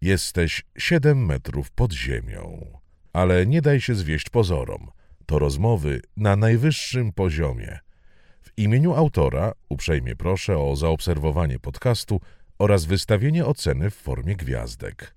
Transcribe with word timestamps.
Jesteś 0.00 0.62
siedem 0.78 1.26
metrów 1.26 1.70
pod 1.70 1.92
ziemią. 1.92 2.66
Ale 3.12 3.46
nie 3.46 3.62
daj 3.62 3.80
się 3.80 3.94
zwieść 3.94 4.30
pozorom. 4.30 4.90
To 5.26 5.38
rozmowy 5.38 6.02
na 6.16 6.36
najwyższym 6.36 7.12
poziomie. 7.12 7.78
W 8.42 8.50
imieniu 8.56 8.94
autora 8.94 9.52
uprzejmie 9.68 10.16
proszę 10.16 10.58
o 10.58 10.76
zaobserwowanie 10.76 11.58
podcastu 11.58 12.20
oraz 12.58 12.84
wystawienie 12.84 13.46
oceny 13.46 13.90
w 13.90 13.94
formie 13.94 14.36
gwiazdek. 14.36 15.14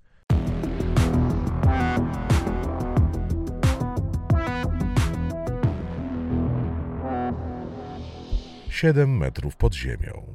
Siedem 8.70 9.16
metrów 9.16 9.56
pod 9.56 9.74
ziemią. 9.74 10.34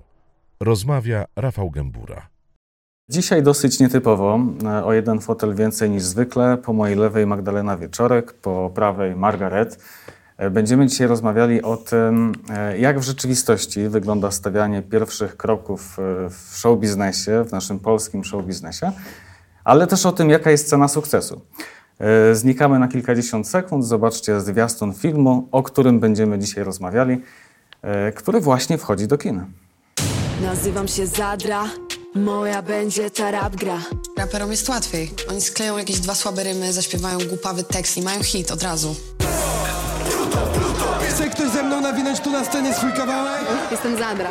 Rozmawia 0.59 1.25
Rafał 1.35 1.71
Gębura. 1.71 2.36
Dzisiaj 3.09 3.43
dosyć 3.43 3.79
nietypowo, 3.79 4.39
e, 4.63 4.85
o 4.85 4.93
jeden 4.93 5.19
fotel 5.19 5.55
więcej 5.55 5.89
niż 5.89 6.03
zwykle. 6.03 6.57
Po 6.57 6.73
mojej 6.73 6.95
lewej 6.95 7.25
Magdalena 7.25 7.77
Wieczorek, 7.77 8.33
po 8.33 8.71
prawej 8.75 9.15
Margaret. 9.15 9.79
E, 10.37 10.49
Będziemy 10.49 10.87
dzisiaj 10.87 11.07
rozmawiali 11.07 11.61
o 11.61 11.77
tym, 11.77 12.31
e, 12.49 12.77
jak 12.77 12.99
w 12.99 13.03
rzeczywistości 13.03 13.87
wygląda 13.87 14.31
stawianie 14.31 14.81
pierwszych 14.81 15.37
kroków 15.37 15.97
w 16.29 16.57
show 16.57 16.79
biznesie, 16.79 17.43
w 17.43 17.51
naszym 17.51 17.79
polskim 17.79 18.23
show 18.23 18.45
biznesie, 18.45 18.91
ale 19.63 19.87
też 19.87 20.05
o 20.05 20.11
tym, 20.11 20.29
jaka 20.29 20.51
jest 20.51 20.69
cena 20.69 20.87
sukcesu. 20.87 21.41
Znikamy 22.33 22.79
na 22.79 22.87
kilkadziesiąt 22.87 23.47
sekund, 23.47 23.85
zobaczcie 23.85 24.41
zwiastun 24.41 24.93
filmu, 24.93 25.47
o 25.51 25.63
którym 25.63 25.99
będziemy 25.99 26.39
dzisiaj 26.39 26.63
rozmawiali, 26.63 27.21
który 28.15 28.39
właśnie 28.39 28.77
wchodzi 28.77 29.07
do 29.07 29.17
kin. 29.17 29.45
Nazywam 30.41 30.87
się 30.87 31.07
Zadra, 31.07 31.63
moja 32.17 32.61
będzie 32.61 33.11
ta 33.11 33.31
rap 33.31 33.55
gra. 33.55 33.81
Raperom 34.17 34.51
jest 34.51 34.69
łatwiej. 34.69 35.11
Oni 35.29 35.41
skleją 35.41 35.77
jakieś 35.77 35.99
dwa 35.99 36.15
słabe 36.15 36.43
rymy, 36.43 36.73
zaśpiewają 36.73 37.17
głupawy 37.27 37.63
tekst 37.63 37.97
i 37.97 38.01
mają 38.01 38.23
hit 38.23 38.51
od 38.51 38.63
razu. 38.63 38.95
Chce 41.09 41.29
ktoś 41.29 41.49
ze 41.49 41.63
mną 41.63 41.81
nawinąć 41.81 42.19
tu 42.19 42.31
na 42.31 42.45
scenie 42.45 42.73
swój 42.73 42.93
kawałek? 42.93 43.41
Jestem 43.71 43.97
Zadra. 43.97 44.29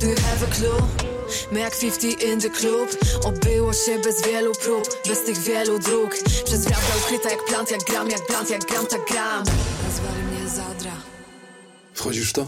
Do 0.00 0.06
you 0.06 0.16
have 0.16 0.46
a 0.50 0.54
clue? 0.54 1.06
My 1.52 1.60
jak 1.60 1.78
50 1.78 2.22
in 2.22 2.40
the 2.40 2.50
club 2.50 2.96
Obyło 3.24 3.72
się 3.72 3.98
bez 3.98 4.22
wielu 4.22 4.52
prób 4.54 4.84
Bez 5.08 5.24
tych 5.24 5.38
wielu 5.38 5.78
dróg 5.78 6.10
Przez 6.44 6.64
prawda 6.64 6.92
ukryta 7.04 7.30
jak 7.30 7.44
plant, 7.44 7.70
jak 7.70 7.80
gram, 7.84 8.10
jak 8.10 8.26
blant, 8.28 8.50
jak 8.50 8.64
gram, 8.64 8.86
tak 8.86 9.00
gram 9.10 9.44
Nazwali 9.84 10.22
mnie 10.22 10.48
Zadra 10.48 10.92
Wchodzisz 11.94 12.30
w 12.30 12.32
to? 12.32 12.46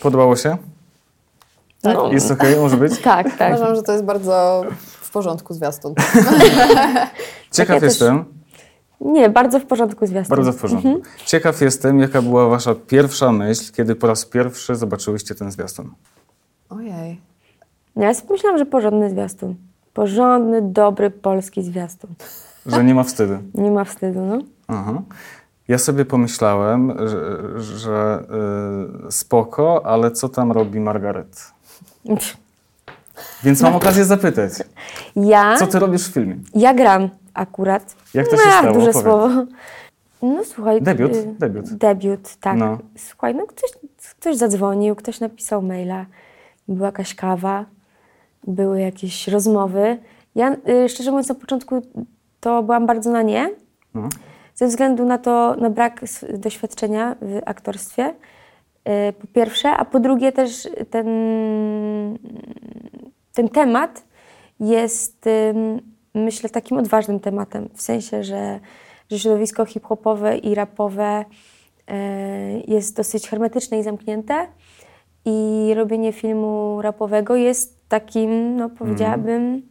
Podobało 0.00 0.36
się? 0.36 0.58
No, 1.84 2.12
Jest 2.12 2.30
okej, 2.30 2.56
może 2.56 2.76
być? 2.76 2.98
tak, 3.14 3.36
tak. 3.36 3.56
Uważam, 3.56 3.76
że 3.76 3.82
to 3.82 3.92
jest 3.92 4.04
bardzo 4.04 4.62
w 5.00 5.10
porządku 5.10 5.54
zwiastun. 5.54 5.94
Ciekaw 7.52 7.74
ja 7.74 7.80
też- 7.80 7.82
jestem, 7.82 8.24
Nie, 9.00 9.30
bardzo 9.30 9.60
w 9.60 9.64
porządku 9.66 10.06
zwiastun. 10.06 10.36
bardzo 10.36 10.52
w 10.52 10.56
porządku. 10.60 11.00
Ciekaw 11.26 11.60
jestem, 11.60 12.00
jaka 12.00 12.22
była 12.22 12.48
wasza 12.48 12.74
pierwsza 12.86 13.32
myśl, 13.32 13.72
kiedy 13.72 13.94
po 13.94 14.06
raz 14.06 14.24
pierwszy 14.24 14.76
zobaczyłyście 14.76 15.34
ten 15.34 15.50
zwiastun. 15.50 15.90
Ojej. 16.70 17.20
Ja 17.96 18.14
sobie 18.14 18.32
myślałam, 18.32 18.58
że 18.58 18.66
porządny 18.66 19.10
zwiastun. 19.10 19.54
Porządny, 19.94 20.62
dobry 20.62 21.10
polski 21.10 21.62
zwiastun. 21.62 22.10
Że 22.66 22.84
nie 22.84 22.94
ma 22.94 23.02
wstydu. 23.04 23.34
Nie 23.64 23.70
ma 23.70 23.84
wstydu, 23.84 24.20
no. 24.20 24.38
Aha. 24.68 25.02
Ja 25.68 25.78
sobie 25.78 26.04
pomyślałem, 26.04 26.92
że, 27.08 27.60
że 27.78 28.24
y, 29.08 29.12
spoko, 29.12 29.86
ale 29.86 30.10
co 30.10 30.28
tam 30.28 30.52
robi 30.52 30.80
Margaret? 30.80 31.52
Więc 33.44 33.60
mam 33.62 33.74
okazję 33.76 34.04
zapytać, 34.04 34.52
Ja, 35.16 35.56
co 35.58 35.66
ty 35.66 35.78
robisz 35.78 36.08
w 36.08 36.12
filmie? 36.14 36.36
ja 36.54 36.74
gram 36.74 37.08
akurat. 37.34 37.96
Jak 38.14 38.28
to 38.28 38.36
się 38.36 38.42
stało? 38.42 38.74
duże 38.74 38.90
Opowiedz. 38.90 39.02
słowo. 39.06 39.28
No 40.22 40.44
słuchaj. 40.44 40.82
Debiut? 40.82 41.14
y, 41.16 41.34
Debiut. 41.38 41.68
Debiut, 41.74 42.36
tak. 42.36 42.56
No. 42.58 42.78
Słuchaj, 42.96 43.34
no 43.34 43.46
ktoś, 43.46 43.70
ktoś 44.20 44.36
zadzwonił, 44.36 44.94
ktoś 44.96 45.20
napisał 45.20 45.62
maila, 45.62 46.06
była 46.68 46.86
jakaś 46.88 47.14
kawa, 47.14 47.64
były 48.46 48.80
jakieś 48.80 49.28
rozmowy. 49.28 49.98
Ja 50.34 50.56
y, 50.84 50.88
szczerze 50.88 51.10
mówiąc 51.10 51.28
na 51.28 51.34
początku 51.34 51.82
to 52.40 52.62
byłam 52.62 52.86
bardzo 52.86 53.10
na 53.10 53.22
nie, 53.22 53.50
No. 53.94 54.08
ze 54.54 54.66
względu 54.66 55.04
na 55.04 55.18
to, 55.18 55.56
na 55.60 55.70
brak 55.70 56.00
doświadczenia 56.38 57.16
w 57.22 57.40
aktorstwie, 57.46 58.14
po 59.20 59.26
pierwsze, 59.34 59.70
a 59.70 59.84
po 59.84 60.00
drugie 60.00 60.32
też 60.32 60.68
ten, 60.90 61.06
ten 63.34 63.48
temat 63.48 64.04
jest, 64.60 65.24
myślę, 66.14 66.50
takim 66.50 66.78
odważnym 66.78 67.20
tematem, 67.20 67.68
w 67.74 67.82
sensie, 67.82 68.24
że, 68.24 68.60
że 69.10 69.18
środowisko 69.18 69.64
hip-hopowe 69.64 70.38
i 70.38 70.54
rapowe 70.54 71.24
y, 71.90 71.94
jest 72.66 72.96
dosyć 72.96 73.28
hermetyczne 73.28 73.78
i 73.78 73.82
zamknięte 73.82 74.46
i 75.24 75.72
robienie 75.74 76.12
filmu 76.12 76.82
rapowego 76.82 77.36
jest 77.36 77.88
takim, 77.88 78.56
no 78.56 78.70
powiedziałabym, 78.70 79.62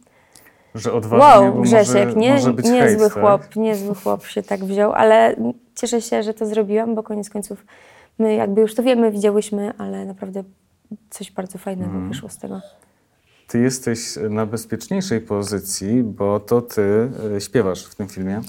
Że 0.74 0.92
odważnie, 0.92 1.26
Wow, 1.26 1.62
Grzesiek, 1.62 2.06
może, 2.06 2.18
nie, 2.18 2.32
może 2.32 2.52
być 2.52 2.66
niezły 2.66 2.98
hejt, 2.98 3.14
tak? 3.14 3.22
chłop, 3.22 3.56
niezły 3.56 3.94
chłop 3.94 4.26
się 4.26 4.42
tak 4.42 4.64
wziął, 4.64 4.92
ale 4.92 5.36
cieszę 5.74 6.00
się, 6.00 6.22
że 6.22 6.34
to 6.34 6.46
zrobiłam, 6.46 6.94
bo 6.94 7.02
koniec 7.02 7.30
końców 7.30 7.64
my 8.18 8.34
jakby 8.34 8.60
już 8.60 8.74
to 8.74 8.82
wiemy, 8.82 9.10
widziałyśmy, 9.10 9.72
ale 9.78 10.04
naprawdę 10.04 10.44
coś 11.10 11.30
bardzo 11.32 11.58
fajnego 11.58 11.90
Mhm. 11.90 12.08
wyszło 12.08 12.28
z 12.28 12.38
tego. 12.38 12.60
Ty 13.48 13.58
jesteś 13.58 14.00
na 14.30 14.46
bezpieczniejszej 14.46 15.20
pozycji, 15.20 16.02
bo 16.02 16.40
to 16.40 16.62
ty 16.62 17.10
y, 17.36 17.40
śpiewasz 17.40 17.84
w 17.84 17.94
tym 17.94 18.08
filmie. 18.08 18.40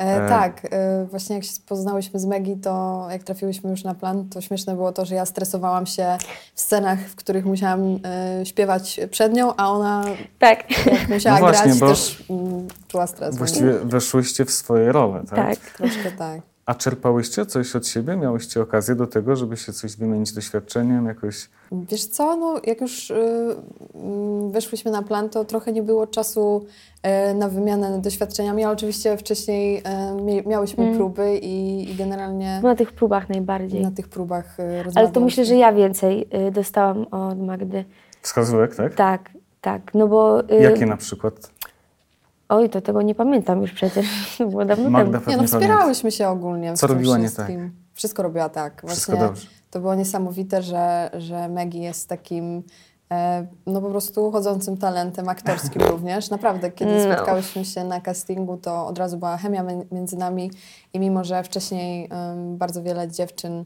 E, 0.00 0.24
E. 0.24 0.28
tak, 0.28 0.60
e, 0.70 1.04
właśnie 1.10 1.34
jak 1.36 1.44
się 1.44 1.52
poznałyśmy 1.68 2.20
z 2.20 2.24
Megi, 2.26 2.56
to 2.56 3.06
jak 3.10 3.22
trafiłyśmy 3.22 3.70
już 3.70 3.84
na 3.84 3.94
plan, 3.94 4.28
to 4.28 4.40
śmieszne 4.40 4.74
było 4.74 4.92
to, 4.92 5.04
że 5.04 5.14
ja 5.14 5.26
stresowałam 5.26 5.86
się 5.86 6.16
w 6.54 6.60
scenach, 6.60 6.98
w 7.00 7.16
których 7.16 7.44
musiałam 7.44 7.98
e, 8.04 8.46
śpiewać 8.46 9.00
przed 9.10 9.32
nią, 9.32 9.56
a 9.56 9.70
ona 9.70 10.04
Tak, 10.38 10.86
jak 10.86 11.08
musiała 11.14 11.38
No 11.40 11.46
właśnie, 11.46 11.66
grać, 11.66 11.78
bo 11.80 11.88
też 11.88 12.24
mm, 12.30 12.68
czuła 12.88 13.06
stres. 13.06 13.36
Właściwie 13.36 13.72
weszłyście 13.72 14.44
w 14.44 14.50
swoje 14.50 14.92
role, 14.92 15.24
tak? 15.30 15.36
tak. 15.36 15.58
Troszkę 15.76 16.10
tak. 16.18 16.40
A 16.66 16.74
czerpałyście 16.74 17.46
coś 17.46 17.76
od 17.76 17.86
siebie? 17.86 18.16
Miałyście 18.16 18.60
okazję 18.62 18.94
do 18.94 19.06
tego, 19.06 19.36
żeby 19.36 19.56
się 19.56 19.72
coś 19.72 19.96
wymienić 19.96 20.32
doświadczeniem, 20.32 21.06
jakoś... 21.06 21.48
Wiesz 21.72 22.04
co, 22.06 22.36
no 22.36 22.60
jak 22.64 22.80
już 22.80 23.10
y, 23.10 23.14
mm, 23.94 24.50
weszłyśmy 24.50 24.90
na 24.90 25.02
plan, 25.02 25.28
to 25.28 25.44
trochę 25.44 25.72
nie 25.72 25.82
było 25.82 26.06
czasu 26.06 26.66
e, 27.02 27.34
na 27.34 27.48
wymianę 27.48 28.00
doświadczeniami, 28.00 28.64
ale 28.64 28.72
oczywiście 28.72 29.16
wcześniej 29.16 29.82
mie- 30.22 30.42
miałyśmy 30.46 30.84
Mm. 30.84 30.96
próby 30.96 31.38
i, 31.38 31.90
i 31.90 31.94
generalnie 31.94 32.60
Na 32.62 32.74
tych 32.74 32.92
próbach 32.92 33.28
najbardziej. 33.28 33.82
na 33.82 33.90
tych 33.90 34.08
próbach 34.08 34.60
e, 34.60 34.84
Ale 34.94 35.08
to 35.10 35.20
myślę, 35.20 35.44
że 35.44 35.54
ja 35.56 35.72
więcej 35.72 36.28
y, 36.48 36.50
dostałam 36.50 37.06
od 37.10 37.38
Magdy. 37.40 37.84
Wskazówek, 38.22 38.74
tak? 38.74 38.94
Tak, 38.94 39.30
tak, 39.60 39.94
no 39.94 40.08
bo... 40.08 40.50
y, 40.50 40.54
Jakie 40.62 40.86
na 40.86 40.96
przykład? 40.96 41.50
Oj, 42.48 42.70
to 42.70 42.80
tego 42.80 43.02
nie 43.02 43.14
pamiętam 43.14 43.60
już 43.62 43.72
przecież, 43.72 44.06
to 44.38 44.46
było 44.46 44.64
dawno 44.64 44.90
Magda 44.90 45.18
temu. 45.20 45.30
Nie 45.30 45.36
no, 45.36 45.44
wspierałyśmy 45.48 46.12
się 46.12 46.28
ogólnie. 46.28 46.74
Co 46.74 46.86
tym 46.86 46.96
robiła 46.96 47.18
nie 47.18 47.28
wszystkim. 47.28 47.72
Wszystko 47.94 48.22
robiła 48.22 48.48
tak. 48.48 48.82
Wszystko 48.86 49.12
Właśnie 49.12 49.28
dobrze. 49.28 49.46
To 49.70 49.80
było 49.80 49.94
niesamowite, 49.94 50.62
że, 50.62 51.10
że 51.18 51.48
Maggie 51.48 51.80
jest 51.80 52.08
takim 52.08 52.62
e, 53.12 53.46
no 53.66 53.80
po 53.80 53.90
prostu 53.90 54.30
chodzącym 54.32 54.76
talentem 54.76 55.28
aktorskim 55.28 55.82
również. 55.92 56.30
Naprawdę, 56.30 56.70
kiedy 56.70 57.06
No. 57.08 57.14
spotkałyśmy 57.14 57.64
się 57.64 57.84
na 57.84 58.00
castingu, 58.00 58.56
to 58.56 58.86
od 58.86 58.98
razu 58.98 59.16
była 59.18 59.36
chemia 59.36 59.62
mi- 59.62 59.86
między 59.92 60.16
nami 60.16 60.50
i 60.92 61.00
mimo, 61.00 61.24
że 61.24 61.42
wcześniej 61.42 62.08
em, 62.12 62.56
bardzo 62.56 62.82
wiele 62.82 63.08
dziewczyn 63.08 63.64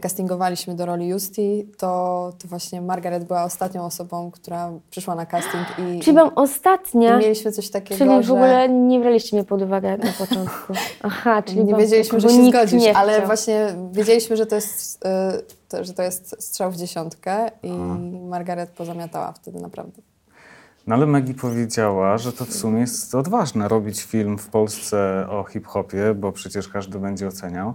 castingowaliśmy 0.00 0.74
do 0.74 0.86
roli 0.86 1.08
Justy, 1.08 1.66
to, 1.78 2.32
to 2.38 2.48
właśnie 2.48 2.80
Margaret 2.80 3.24
była 3.24 3.44
ostatnią 3.44 3.84
osobą, 3.84 4.30
która 4.30 4.72
przyszła 4.90 5.14
na 5.14 5.26
casting 5.26 5.66
i, 5.78 6.00
Czyli 6.00 6.14
byłam 6.14 6.30
i 6.30 6.34
ostatnia, 6.34 7.18
mieliśmy 7.18 7.52
coś 7.52 7.70
takiego, 7.70 7.98
czyli 7.98 8.20
w 8.20 8.26
że... 8.26 8.32
ogóle 8.32 8.68
nie 8.68 9.00
braliście 9.00 9.36
mnie 9.36 9.44
pod 9.44 9.62
uwagę 9.62 9.98
na 9.98 10.12
początku. 10.12 10.72
Aha, 11.02 11.42
czyli 11.46 11.64
nie 11.64 11.74
wiedzieliśmy, 11.74 12.20
że 12.20 12.28
się 12.28 12.46
zgodzisz, 12.48 12.82
ale 12.94 13.26
właśnie 13.26 13.74
wiedzieliśmy, 13.92 14.36
że 14.36 14.46
to 14.46 14.54
jest, 14.54 15.06
y, 15.06 15.08
to, 15.68 15.84
że 15.84 15.92
to 15.92 16.02
jest 16.02 16.42
strzał 16.42 16.70
w 16.70 16.76
dziesiątkę 16.76 17.50
i 17.62 17.72
Margaret 18.28 18.70
pozamiatała 18.70 19.32
wtedy 19.32 19.60
naprawdę. 19.60 20.02
No 20.86 20.94
ale 20.94 21.06
Maggie 21.06 21.34
powiedziała, 21.34 22.18
że 22.18 22.32
to 22.32 22.44
w 22.44 22.52
sumie 22.52 22.80
jest 22.80 23.14
odważne 23.14 23.68
robić 23.68 24.02
film 24.02 24.38
w 24.38 24.48
Polsce 24.48 25.26
o 25.28 25.44
hip-hopie, 25.44 26.14
bo 26.14 26.32
przecież 26.32 26.68
każdy 26.68 26.98
będzie 26.98 27.26
oceniał. 27.26 27.74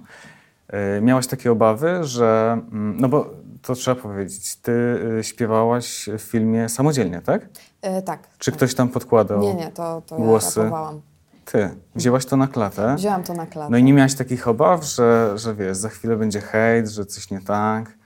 E, 0.69 1.01
Miałaś 1.01 1.27
takie 1.27 1.51
obawy, 1.51 2.03
że... 2.03 2.51
mm, 2.71 2.97
No 2.99 3.09
bo 3.09 3.29
to 3.61 3.75
trzeba 3.75 4.01
powiedzieć, 4.01 4.55
ty 4.55 4.71
y, 5.19 5.23
śpiewałaś 5.23 6.09
w 6.17 6.21
filmie 6.21 6.69
samodzielnie, 6.69 7.21
tak? 7.21 7.49
E, 7.81 8.01
tak. 8.01 8.27
Czy 8.37 8.51
ktoś 8.51 8.75
tam 8.75 8.89
podkładał 8.89 9.39
Nie, 9.41 9.53
nie, 9.53 9.71
to, 9.71 10.01
to 10.07 10.15
ja 10.19 10.25
głosy? 10.25 10.59
rapowałam. 10.59 11.01
Ty. 11.45 11.69
Wzięłaś 11.95 12.25
to 12.25 12.37
na 12.37 12.47
klatę. 12.47 12.95
Wzięłam 12.95 13.23
to 13.23 13.33
na 13.33 13.45
klatę. 13.45 13.71
No 13.71 13.77
i 13.77 13.83
nie 13.83 13.93
miałaś 13.93 14.15
takich 14.15 14.47
obaw, 14.47 14.83
że, 14.83 15.33
że 15.35 15.55
wiesz, 15.55 15.77
za 15.77 15.89
chwilę 15.89 16.15
będzie 16.17 16.41
hejt, 16.41 16.87
że 16.89 17.05
coś 17.05 17.31
nie 17.31 17.41
tak. 17.41 17.97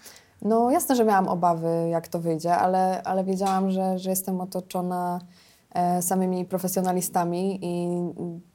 No 0.41 0.71
jasne, 0.71 0.95
że 0.95 1.05
miałam 1.05 1.27
obawy, 1.27 1.87
jak 1.91 2.07
to 2.07 2.19
wyjdzie, 2.19 2.55
ale, 2.57 3.01
ale 3.03 3.23
wiedziałam, 3.23 3.71
że, 3.71 3.99
że 3.99 4.09
jestem 4.09 4.41
otoczona 4.41 5.19
samymi 6.01 6.45
profesjonalistami 6.45 7.59
i 7.61 7.87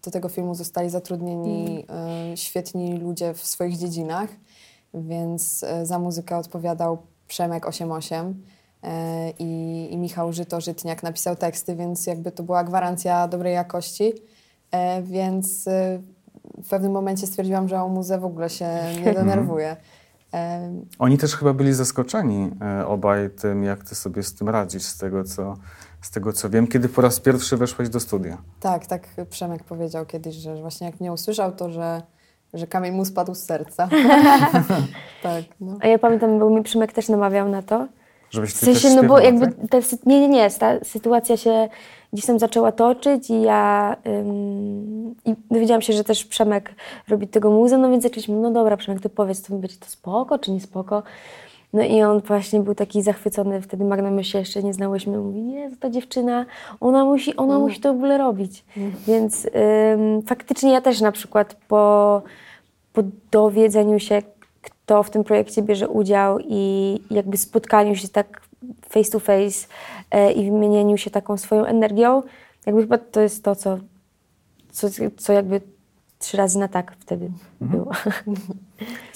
do 0.04 0.10
tego 0.10 0.28
filmu 0.28 0.54
zostali 0.54 0.90
zatrudnieni 0.90 1.86
e, 2.32 2.36
świetni 2.36 2.98
ludzie 2.98 3.34
w 3.34 3.46
swoich 3.46 3.76
dziedzinach, 3.76 4.28
więc 4.94 5.62
e, 5.62 5.86
za 5.86 5.98
muzykę 5.98 6.36
odpowiadał 6.36 6.98
Przemek 7.28 7.66
88 7.66 8.42
e, 8.82 9.30
i, 9.38 9.88
i 9.90 9.96
Michał 9.96 10.32
Żyto-Żytniak 10.32 11.02
napisał 11.02 11.36
teksty, 11.36 11.76
więc 11.76 12.06
jakby 12.06 12.32
to 12.32 12.42
była 12.42 12.64
gwarancja 12.64 13.28
dobrej 13.28 13.54
jakości, 13.54 14.12
e, 14.70 15.02
więc 15.02 15.68
e, 15.68 16.00
w 16.64 16.68
pewnym 16.68 16.92
momencie 16.92 17.26
stwierdziłam, 17.26 17.68
że 17.68 17.82
o 17.82 17.88
muzę 17.88 18.18
w 18.18 18.24
ogóle 18.24 18.50
się 18.50 18.68
nie 19.04 19.14
denerwuję. 19.14 19.76
E, 20.34 20.70
Oni 20.98 21.18
też 21.18 21.36
chyba 21.36 21.52
byli 21.52 21.74
zaskoczeni 21.74 22.50
e, 22.62 22.86
obaj 22.86 23.30
tym, 23.30 23.64
jak 23.64 23.84
ty 23.84 23.94
sobie 23.94 24.22
z 24.22 24.34
tym 24.34 24.48
radzisz, 24.48 24.82
z 24.82 24.98
tego, 24.98 25.24
co, 25.24 25.54
z 26.04 26.10
tego 26.10 26.32
co 26.32 26.50
wiem, 26.50 26.66
kiedy 26.66 26.88
po 26.88 27.02
raz 27.02 27.20
pierwszy 27.20 27.56
weszłaś 27.56 27.88
do 27.88 28.00
studia. 28.00 28.38
Tak, 28.60 28.86
tak 28.86 29.02
Przemek 29.30 29.64
powiedział 29.64 30.06
kiedyś, 30.06 30.34
że 30.34 30.56
właśnie 30.56 30.86
jak 30.86 31.00
mnie 31.00 31.12
usłyszał, 31.12 31.52
to 31.52 31.70
że, 31.70 32.02
że 32.54 32.66
kamień 32.66 32.94
mu 32.94 33.04
spadł 33.04 33.34
z 33.34 33.42
serca. 33.42 33.88
tak, 35.22 35.44
no. 35.60 35.78
A 35.80 35.86
ja 35.86 35.98
pamiętam, 35.98 36.38
bo 36.38 36.50
mi 36.50 36.62
Przemek 36.62 36.92
też 36.92 37.08
namawiał 37.08 37.48
na 37.48 37.62
to. 37.62 37.86
Żebyś 38.30 38.54
W 38.54 38.60
ty 38.60 38.66
też 38.66 38.78
sensie, 38.82 39.02
no 39.02 39.08
bo 39.08 39.18
jakby 39.18 39.46
tak? 39.46 39.54
ta, 39.70 39.78
sy- 39.78 39.98
nie, 40.06 40.20
nie, 40.20 40.28
nie, 40.28 40.50
ta 40.50 40.84
sytuacja 40.84 41.36
się 41.36 41.68
gdzieś 42.12 42.26
tam 42.26 42.38
zaczęła 42.38 42.72
toczyć 42.72 43.30
i 43.30 43.42
ja 43.42 43.96
ym, 44.06 45.14
i 45.24 45.34
dowiedziałam 45.50 45.82
się, 45.82 45.92
że 45.92 46.04
też 46.04 46.24
Przemek 46.24 46.74
robi 47.08 47.28
tego 47.28 47.50
muzę, 47.50 47.78
no 47.78 47.90
więc 47.90 48.02
zaczęliśmy, 48.02 48.36
no 48.36 48.50
dobra 48.50 48.76
Przemek, 48.76 49.02
to 49.02 49.08
powiedz, 49.08 49.42
to 49.42 49.54
będzie 49.54 49.76
to 49.76 49.86
spoko, 49.86 50.38
czy 50.38 50.50
nie 50.50 50.60
spoko? 50.60 51.02
No 51.74 51.82
i 51.84 52.02
on 52.02 52.20
właśnie 52.20 52.60
był 52.60 52.74
taki 52.74 53.02
zachwycony, 53.02 53.60
wtedy 53.60 53.84
Magna 53.84 54.10
my 54.10 54.24
się 54.24 54.38
jeszcze 54.38 54.62
nie 54.62 54.72
znałyśmy, 54.72 55.18
mówi, 55.18 55.42
nie, 55.42 55.70
to 55.70 55.76
ta 55.76 55.90
dziewczyna, 55.90 56.46
ona 56.80 57.04
musi, 57.04 57.36
ona 57.36 57.58
musi 57.58 57.80
to 57.80 57.92
w 57.92 57.96
ogóle 57.96 58.18
robić. 58.18 58.64
Więc 59.06 59.46
ym, 59.46 60.22
faktycznie 60.22 60.72
ja 60.72 60.80
też 60.80 61.00
na 61.00 61.12
przykład 61.12 61.56
po, 61.68 62.22
po 62.92 63.02
dowiedzeniu 63.30 63.98
się, 63.98 64.22
kto 64.62 65.02
w 65.02 65.10
tym 65.10 65.24
projekcie 65.24 65.62
bierze 65.62 65.88
udział 65.88 66.38
i 66.40 67.00
jakby 67.10 67.36
spotkaniu 67.36 67.96
się 67.96 68.08
tak 68.08 68.40
face 68.88 69.10
to 69.10 69.20
face 69.20 69.66
e, 70.10 70.32
i 70.32 70.50
wymienieniu 70.50 70.96
się 70.96 71.10
taką 71.10 71.36
swoją 71.36 71.64
energią, 71.64 72.22
jakby 72.66 72.80
chyba 72.80 72.98
to 72.98 73.20
jest 73.20 73.44
to, 73.44 73.56
co, 73.56 73.78
co, 74.70 74.88
co 75.16 75.32
jakby 75.32 75.60
trzy 76.24 76.36
razy 76.36 76.58
na 76.58 76.68
tak 76.68 76.96
wtedy 77.00 77.30
było. 77.60 77.90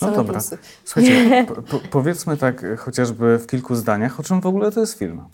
No 0.03 0.11
dobra. 0.17 0.33
plusy. 0.33 0.59
Słuchajcie, 0.85 1.47
po, 1.49 1.63
po, 1.63 1.79
powiedzmy 1.91 2.37
tak 2.37 2.79
chociażby 2.79 3.39
w 3.39 3.47
kilku 3.47 3.75
zdaniach, 3.75 4.21
o 4.21 4.23
czym 4.23 4.41
w 4.41 4.47
ogóle 4.47 4.73
to 4.73 4.81
jest 4.81 4.99
film. 4.99 5.25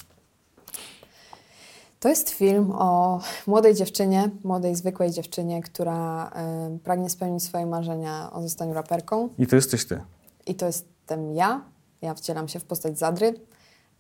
To 2.01 2.09
jest 2.09 2.31
film 2.31 2.73
o 2.75 3.21
młodej 3.47 3.75
dziewczynie, 3.75 4.31
młodej, 4.45 4.75
zwykłej 4.75 5.11
dziewczynie, 5.11 5.63
która 5.63 6.31
y, 6.77 6.79
pragnie 6.79 7.11
spełnić 7.11 7.43
swoje 7.43 7.67
marzenia 7.67 8.33
o 8.33 8.43
zostaniu 8.43 8.75
raperką. 8.75 9.29
I 9.39 9.47
to 9.47 9.57
jesteś 9.57 9.85
ty. 9.85 10.01
I 10.47 10.55
to 10.55 10.67
jestem 10.67 11.35
ja. 11.35 11.63
Ja 12.03 12.15
wcielam 12.15 12.49
się 12.49 12.61
w 12.61 12.65
postać 12.65 12.99
Zadry. 12.99 13.35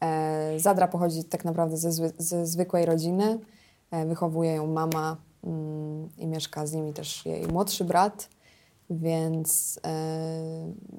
E, 0.00 0.60
Zadra 0.60 0.88
pochodzi 0.88 1.24
tak 1.24 1.44
naprawdę 1.44 1.76
ze, 1.76 1.92
zwy, 1.92 2.12
ze 2.18 2.46
zwykłej 2.46 2.86
rodziny. 2.86 3.38
E, 3.90 4.06
wychowuje 4.06 4.54
ją 4.54 4.66
mama 4.66 5.16
i 6.18 6.26
mieszka 6.26 6.66
z 6.66 6.72
nimi 6.72 6.92
też 6.92 7.26
jej 7.26 7.46
młodszy 7.46 7.84
brat. 7.84 8.28
Więc 8.90 9.80
e, 9.86 9.92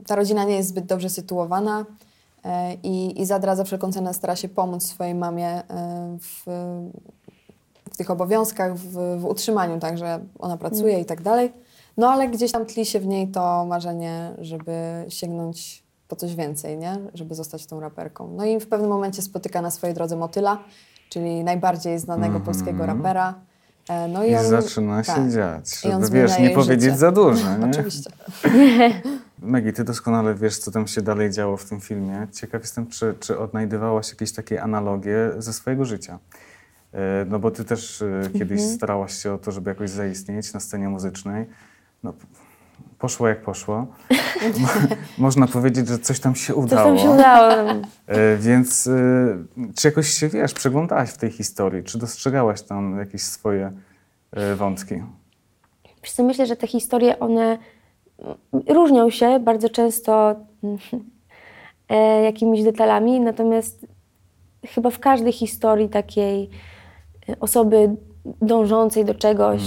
ta 0.07 0.15
rodzina 0.15 0.43
nie 0.43 0.55
jest 0.55 0.69
zbyt 0.69 0.85
dobrze 0.85 1.09
sytuowana. 1.09 1.85
E, 2.45 2.73
I, 2.73 3.21
I 3.21 3.25
Zadra 3.25 3.55
za 3.55 3.63
wszelką 3.63 3.91
cenę 3.91 4.13
stara 4.13 4.35
się 4.35 4.49
pomóc 4.49 4.83
swojej 4.83 5.15
mamie 5.15 5.49
e, 5.49 6.17
w, 6.21 6.43
w 7.91 7.97
tych 7.97 8.11
obowiązkach, 8.11 8.75
w, 8.75 9.19
w 9.19 9.25
utrzymaniu, 9.25 9.79
także 9.79 10.19
ona 10.39 10.57
pracuje 10.57 10.99
i 10.99 11.05
tak 11.05 11.21
dalej. 11.21 11.53
No 11.97 12.09
ale 12.09 12.27
gdzieś 12.27 12.51
tam 12.51 12.65
tli 12.65 12.85
się 12.85 12.99
w 12.99 13.05
niej 13.05 13.27
to 13.27 13.65
marzenie, 13.65 14.31
żeby 14.37 15.05
sięgnąć 15.09 15.83
po 16.07 16.15
coś 16.15 16.35
więcej, 16.35 16.77
nie? 16.77 16.97
Żeby 17.13 17.35
zostać 17.35 17.65
tą 17.65 17.79
raperką. 17.79 18.27
No 18.27 18.45
i 18.45 18.59
w 18.59 18.67
pewnym 18.67 18.89
momencie 18.89 19.21
spotyka 19.21 19.61
na 19.61 19.71
swojej 19.71 19.93
drodze 19.93 20.15
Motyla, 20.15 20.59
czyli 21.09 21.43
najbardziej 21.43 21.99
znanego 21.99 22.39
polskiego 22.39 22.85
rapera. 22.85 23.33
E, 23.89 24.07
No 24.07 24.23
I, 24.25 24.31
i, 24.31 24.35
on, 24.35 24.45
zaczyna 24.45 25.03
się 25.03 25.13
tak. 25.13 25.31
dziać, 25.31 25.79
żeby 25.81 26.09
wiesz, 26.09 26.39
nie 26.39 26.49
powiedzieć 26.49 26.83
życie. 26.83 26.97
za 26.97 27.11
dużo. 27.11 27.57
Nie? 27.57 27.65
Oczywiście. 27.69 28.09
Megi, 29.39 29.73
ty 29.73 29.83
doskonale 29.83 30.35
wiesz, 30.35 30.57
co 30.57 30.71
tam 30.71 30.87
się 30.87 31.01
dalej 31.01 31.31
działo 31.31 31.57
w 31.57 31.65
tym 31.65 31.81
filmie. 31.81 32.27
Ciekaw 32.33 32.61
jestem, 32.61 32.87
czy, 32.87 33.15
czy 33.19 33.39
odnajdywałaś 33.39 34.09
jakieś 34.09 34.31
takie 34.31 34.63
analogie 34.63 35.31
ze 35.37 35.53
swojego 35.53 35.85
życia. 35.85 36.19
E, 36.93 37.25
No 37.29 37.39
bo 37.39 37.51
ty 37.51 37.65
też 37.65 38.01
e, 38.01 38.21
kiedyś 38.33 38.59
Mhm. 38.59 38.77
starałaś 38.77 39.13
się 39.23 39.33
o 39.33 39.37
to, 39.37 39.51
żeby 39.51 39.69
jakoś 39.69 39.89
zaistnieć 39.89 40.53
na 40.53 40.59
scenie 40.59 40.89
muzycznej. 40.89 41.45
No, 42.03 42.13
poszło 42.99 43.27
jak 43.27 43.41
poszło. 43.41 43.75
Mo- 44.61 44.95
Można 45.17 45.47
powiedzieć, 45.47 45.87
że 45.87 45.99
coś 45.99 46.19
tam 46.19 46.35
się 46.35 46.53
Coś 46.53 46.63
udało. 46.63 46.89
tam 46.89 46.97
się 46.99 47.09
udało. 47.09 47.51
E, 48.07 48.37
Więc 48.37 48.87
e, 48.87 48.91
czy 49.75 49.87
jakoś 49.87 50.07
się, 50.09 50.27
wiesz, 50.29 50.53
przeglądałaś 50.53 51.09
w 51.09 51.17
tej 51.17 51.31
historii? 51.31 51.83
Czy 51.83 51.97
dostrzegałaś 51.97 52.61
tam 52.61 52.99
jakieś 52.99 53.21
swoje 53.21 53.71
e, 54.31 54.55
wątki? 54.55 54.95
Wiesz 56.03 56.11
co, 56.11 56.23
myślę, 56.23 56.45
że 56.45 56.55
te 56.55 56.67
historie, 56.67 57.19
one 57.19 57.57
mm, 58.19 58.37
różnią 58.69 59.09
się 59.09 59.39
bardzo 59.39 59.69
często 59.69 60.35
jakimiś 62.23 62.63
detalami, 62.63 63.19
natomiast 63.19 63.85
chyba 64.67 64.89
w 64.89 64.99
każdej 64.99 65.31
historii 65.33 65.89
takiej 65.89 66.49
osoby 67.39 67.95
dążącej 68.41 69.05
do 69.05 69.15
czegoś, 69.15 69.61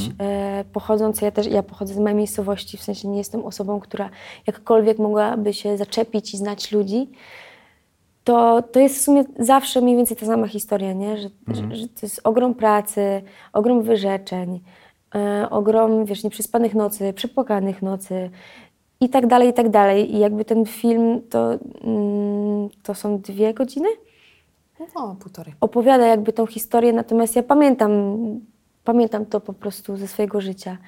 pochodzącej, 0.72 1.26
ja 1.26 1.31
też, 1.31 1.46
ja 1.46 1.62
pochodzę 1.62 1.94
z 1.94 1.99
małej 1.99 2.14
miejscowości, 2.14 2.76
w 2.76 2.82
sensie 2.82 3.08
nie 3.08 3.19
jestem 3.19 3.44
osobą, 3.44 3.81
która 3.81 4.10
jakkolwiek 4.46 4.99
mogłaby 4.99 5.55
się 5.55 5.76
zaczepić 5.76 6.34
i 6.34 6.37
znać 6.37 6.72
ludzi, 6.72 7.10
to, 8.28 8.62
to 8.62 8.81
jest 8.81 8.96
w 8.96 9.02
sumie 9.02 9.25
zawsze 9.38 9.81
mniej 9.81 9.96
więcej 9.96 10.16
ta 10.16 10.26
sama 10.26 10.46
historia, 10.46 10.93
nie? 10.93 11.16
Że, 11.16 11.28
że, 11.49 11.76
że 11.76 11.88
to 11.88 12.00
jest 12.02 12.20
ogrom 12.25 12.55
pracy, 12.55 13.22
ogrom 13.52 13.82
wyrzeczeń, 13.82 14.61
e, 15.14 15.46
ogrom, 15.50 16.04
wiesz, 16.04 16.25
nieprzespanych 16.25 16.75
nocy, 16.75 17.12
przepłakanych 17.12 17.82
nocy 17.82 18.31
i 19.00 19.08
tak 19.08 19.26
dalej, 19.26 19.49
i 19.49 19.52
tak 19.52 19.69
dalej. 19.69 20.14
I 20.14 20.19
jakby 20.19 20.44
ten 20.44 20.66
film 20.66 21.22
to, 21.31 21.52
mm, 21.84 22.69
to 22.82 22.94
są 22.94 23.19
dwie 23.20 23.54
godziny? 23.54 23.88
No, 24.94 25.16
półtorej. 25.20 25.54
opowiada 25.60 26.06
jakby 26.06 26.32
tą 26.32 26.46
historię, 26.46 26.92
natomiast 26.92 27.36
ja 27.36 27.42
pamiętam, 27.42 27.92
pamiętam 28.85 29.26
to 29.26 29.40
po 29.40 29.52
prostu 29.52 29.97
ze 29.97 30.08
swojego 30.08 30.40
życia. 30.40 30.78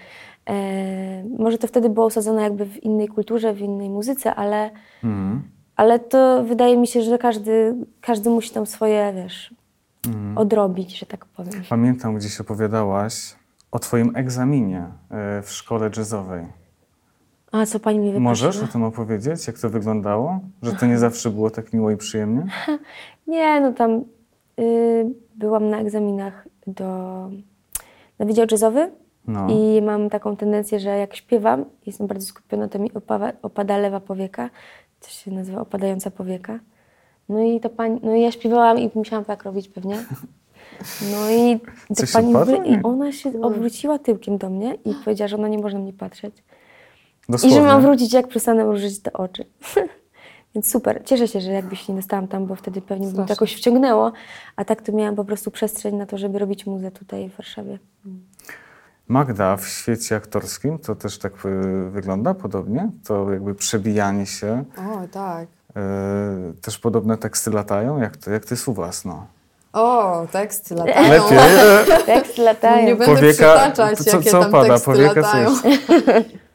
E, 0.51 1.25
może 1.39 1.59
to 1.59 1.67
wtedy 1.67 1.91
było 1.91 2.07
osadzone 2.07 2.43
jakby 2.43 2.67
w 2.67 2.83
innej 2.85 3.09
kulturze, 3.09 3.55
w 3.55 3.61
innej 3.61 3.91
muzyce, 3.91 4.35
ale, 4.35 4.71
Mhm. 5.05 5.43
ale 5.77 5.99
to 5.99 6.45
wydaje 6.45 6.77
mi 6.77 6.87
się, 6.87 7.03
że 7.03 7.19
każdy, 7.19 7.75
każdy 8.01 8.31
musi 8.31 8.51
tam 8.51 8.67
swoje, 8.67 9.13
wiesz, 9.17 9.55
odrobić, 10.37 10.99
że 10.99 11.07
tak 11.07 11.25
powiem. 11.27 11.53
Pamiętam, 11.69 12.15
gdzieś 12.17 12.41
opowiadałaś 12.41 13.35
o 13.73 13.79
twoim 13.79 14.17
egzaminie 14.17 14.87
e, 15.11 15.43
w 15.43 15.51
szkole 15.51 15.91
jazzowej. 15.97 16.47
A 17.53 17.67
co 17.67 17.81
pani 17.81 17.99
mi 17.99 18.05
wyprosiła? 18.07 18.29
Możesz 18.31 18.63
o 18.63 18.67
tym 18.67 18.83
opowiedzieć, 18.85 19.47
jak 19.47 19.59
to 19.59 19.71
wyglądało? 19.71 20.41
Że 20.63 20.73
to 20.73 20.87
nie 20.87 20.99
zawsze 20.99 21.31
było 21.31 21.51
tak 21.51 21.73
miło 21.73 21.91
i 21.91 21.97
przyjemnie? 21.97 22.47
Nie, 23.27 23.61
no 23.61 23.73
tam 23.73 24.05
y, 24.59 25.07
byłam 25.35 25.69
na 25.71 25.79
egzaminach 25.81 26.49
do, 26.67 26.85
na 28.19 28.27
Wydział 28.27 28.47
Jazzowy 28.51 28.91
No. 29.27 29.47
i 29.51 29.83
mam 29.83 30.11
taką 30.11 30.37
tendencję, 30.37 30.81
że 30.81 30.91
jak 30.99 31.17
śpiewam, 31.17 31.65
jestem 31.87 32.07
bardzo 32.07 32.27
skupiona, 32.27 32.69
to 32.69 32.79
mi 32.79 32.93
opawa, 32.95 33.33
opada 33.43 33.79
lewa 33.79 34.01
powieka, 34.01 34.51
to 35.01 35.09
się 35.09 35.31
nazywa 35.31 35.61
opadająca 35.61 36.11
powieka. 36.11 36.59
No 37.29 37.43
i 37.43 37.61
to 37.61 37.71
pani, 37.71 38.01
no 38.03 38.15
i 38.15 38.23
ja 38.23 38.33
śpiewałam 38.33 38.79
i 38.79 38.91
musiałam 38.95 39.25
tak 39.25 39.43
robić 39.45 39.69
pewnie. 39.69 40.05
No 41.13 41.31
i 41.31 41.61
to 41.89 41.95
Coś 41.95 42.13
pani 42.13 42.37
opadło? 42.37 42.65
i 42.65 42.83
ona 42.83 43.13
się 43.13 43.43
odwróciła 43.43 43.99
tyłkiem 43.99 44.39
do 44.39 44.51
mnie 44.51 44.75
i 44.85 44.95
powiedziała, 45.05 45.29
że 45.29 45.37
ona 45.37 45.49
nie 45.49 45.59
może 45.59 45.77
na 45.79 45.83
mnie 45.83 45.93
patrzeć. 45.93 46.35
I 47.29 47.33
Dosłownie. 47.33 47.57
że 47.57 47.63
mam 47.67 47.83
wrócić, 47.83 48.13
jak 48.13 48.29
przestanę 48.29 48.65
mrużyć 48.65 49.03
te 49.03 49.13
oczy. 49.13 49.45
Więc 50.55 50.71
super. 50.71 51.03
Cieszę 51.05 51.29
się, 51.29 51.41
że 51.41 51.51
jakbyś 51.53 51.89
nie 51.89 51.95
dostałam 51.95 52.29
tam, 52.29 52.47
bo 52.47 52.55
wtedy 52.55 52.81
pewnie 52.83 53.07
by 53.07 53.13
mnie 53.13 53.17
to 53.17 53.25
Strasznie. 53.25 53.33
jakoś 53.33 53.57
wciągnęło. 53.57 54.13
A 54.57 54.65
tak 54.65 54.83
to 54.83 54.93
miałam 54.93 55.17
po 55.17 55.25
prostu 55.25 55.51
przestrzeń 55.51 55.95
na 55.97 56.07
to, 56.07 56.19
żeby 56.19 56.39
robić 56.39 56.67
muzę 56.67 56.91
tutaj 56.91 57.31
w 57.31 57.37
Warszawie. 57.37 57.79
Magda 59.09 59.57
w 59.57 59.67
świecie 59.69 60.17
aktorskim 60.17 60.79
to 60.79 60.95
też 60.95 61.19
tak 61.19 61.33
y, 61.47 61.91
wygląda 61.91 62.35
podobnie? 62.35 62.91
To 63.07 63.33
jakby 63.33 63.55
przebijanie 63.55 64.27
się. 64.27 64.65
O, 64.79 65.09
tak. 65.13 65.49
y, 66.59 66.61
też 66.61 66.79
podobne 66.79 67.17
teksty 67.19 67.51
latają? 67.51 67.99
Jak 68.01 68.17
to, 68.17 68.31
jak 68.31 68.45
to 68.45 68.55
jest 68.55 68.69
u 68.69 68.73
was? 68.75 69.05
No. 69.05 69.27
O, 69.73 70.27
teksty 70.33 70.75
latają. 70.75 71.09
Lepiej. 71.13 71.39
Teksty 72.07 72.39
Nie 72.39 72.45
latają. 72.45 72.97
będę 72.97 73.07
Powieka- 73.15 73.33
przytaczać, 73.33 73.99
co- 73.99 74.17
jakie 74.17 74.31
co 74.31 74.41
tam 74.41 74.53
pada? 74.53 74.69
teksty 74.69 74.85
Powieka 74.85 75.21
latają. 75.21 75.51
coś. 75.57 75.65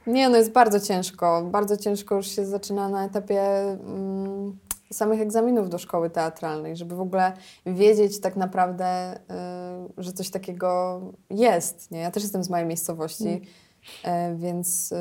Nie, 0.07 0.29
no 0.29 0.37
jest 0.37 0.51
bardzo 0.51 0.79
ciężko. 0.79 1.47
Bardzo 1.51 1.77
ciężko 1.77 2.15
już 2.15 2.27
się 2.27 2.45
zaczyna 2.45 2.89
na 2.89 3.05
etapie 3.05 3.41
mm, 3.41 4.57
samych 4.93 5.21
egzaminów 5.21 5.69
do 5.69 5.77
szkoły 5.77 6.09
teatralnej, 6.09 6.75
żeby 6.75 6.95
w 6.95 7.01
ogóle 7.01 7.33
wiedzieć 7.65 8.19
tak 8.19 8.35
naprawdę, 8.35 9.15
y, 9.15 9.19
że 9.97 10.13
coś 10.13 10.29
takiego 10.29 11.01
jest. 11.29 11.91
Nie? 11.91 11.99
Ja 11.99 12.11
też 12.11 12.23
jestem 12.23 12.43
z 12.43 12.49
małej 12.49 12.65
miejscowości, 12.65 13.41
y, 14.05 14.35
więc 14.35 14.91
y, 14.91 14.95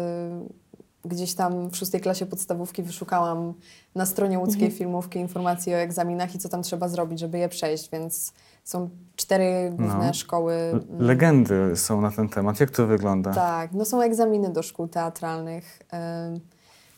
gdzieś 1.05 1.35
tam 1.35 1.71
w 1.71 1.77
szóstej 1.77 2.01
klasie 2.01 2.27
podstawówki 2.27 2.83
wyszukałam 2.83 3.55
na 3.95 4.07
stronie 4.07 4.39
łódzkiej 4.39 4.71
filmówki 4.71 5.19
informacji 5.19 5.75
o 5.75 5.79
egzaminach 5.79 6.35
i 6.35 6.39
co 6.39 6.49
tam 6.49 6.63
trzeba 6.63 6.89
zrobić, 6.89 7.21
żeby 7.21 7.39
je 7.39 7.49
przejść, 7.49 7.91
więc 7.91 8.33
są 8.65 8.91
cztery 9.17 9.71
główne 9.71 10.07
No. 10.07 10.15
szkoły. 10.15 10.55
Mm, 10.55 10.85
Legendy 10.99 11.77
są 11.77 12.01
na 12.01 12.11
ten 12.11 12.29
temat. 12.29 12.61
Jak 12.61 12.71
to 12.71 12.87
wygląda? 12.87 13.35
tak, 13.35 13.73
no 13.73 13.85
są 13.85 14.01
egzaminy 14.01 14.51
do 14.53 14.63
szkół 14.63 14.89
teatralnych, 14.89 15.79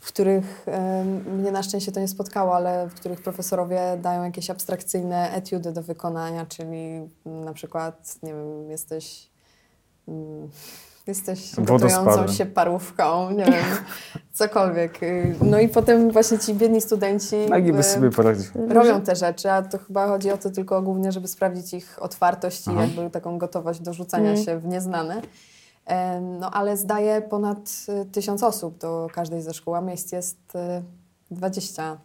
w 0.00 0.08
których 0.08 0.66
mnie 1.26 1.52
na 1.52 1.62
szczęście 1.62 1.92
to 1.92 2.00
nie 2.00 2.08
spotkało, 2.08 2.56
ale 2.56 2.88
w 2.88 2.94
których 2.94 3.23
profesorowie 3.23 3.80
dają 4.02 4.25
jakieś 4.25 4.50
abstrakcyjne 4.50 5.30
etiudy 5.32 5.73
do 5.73 5.82
wykonania, 5.82 6.46
czyli 6.46 7.08
mm, 7.26 7.44
na 7.44 7.52
przykład, 7.52 8.14
nie 8.23 8.35
wiem, 8.35 8.70
jesteś. 8.70 9.30
Jesteś 11.07 11.55
gotującą 11.59 12.29
się 12.29 12.47
parówką, 12.47 13.31
nie 13.31 13.45
wiem, 13.45 13.65
cokolwiek. 14.33 15.03
Y, 15.03 15.35
No 15.41 15.59
i 15.59 15.69
potem 15.69 16.11
właśnie 16.11 16.39
ci 16.39 16.55
biedni 16.55 16.81
studenci 16.81 17.37
Nagi 17.49 17.73
by 17.73 17.79
y, 17.79 17.83
sobie 17.83 18.11
poradził. 18.11 18.51
robią 18.69 19.01
te 19.01 19.17
rzeczy, 19.17 19.51
a 19.51 19.63
to 19.63 19.79
chyba 19.79 20.07
chodzi 20.07 20.31
o 20.31 20.39
to 20.39 20.51
tylko 20.51 20.83
głównie, 20.83 21.13
żeby 21.13 21.29
sprawdzić 21.29 21.75
ich 21.75 22.03
otwartość 22.03 22.69
Aha. 22.69 22.85
i 22.85 22.89
jakby 22.97 23.11
taką 23.11 23.39
gotowość 23.39 23.81
do 23.81 23.93
rzucania 23.93 24.31
Mm. 24.31 24.45
się 24.45 24.59
w 24.59 24.67
nieznane. 24.67 25.23
E, 25.87 26.21
No 26.21 26.51
ale 26.51 26.77
zdaje 26.77 27.23
ponad 27.23 27.59
y, 28.03 28.05
tysiąc 28.05 28.43
osób 28.43 28.79
do 28.79 29.09
każdej 29.13 29.43
ze 29.43 29.55
szkół, 29.55 29.75
a 29.75 29.81
miejsc 29.81 30.13
jest 30.13 30.39
y, 30.55 30.83
20, 31.31 31.99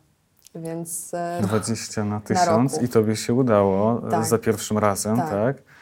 więc 0.56 1.14
e, 1.14 1.40
20 1.42 2.04
na 2.06 2.20
tysiąc 2.20 2.74
roku. 2.74 2.86
i 2.86 2.90
tobie 2.90 3.16
się 3.16 3.34
udało 3.34 4.08
e, 4.08 4.12
Tak. 4.12 4.26
za 4.26 4.38
pierwszym 4.38 4.78
razem, 4.78 5.18
tak. 5.18 5.30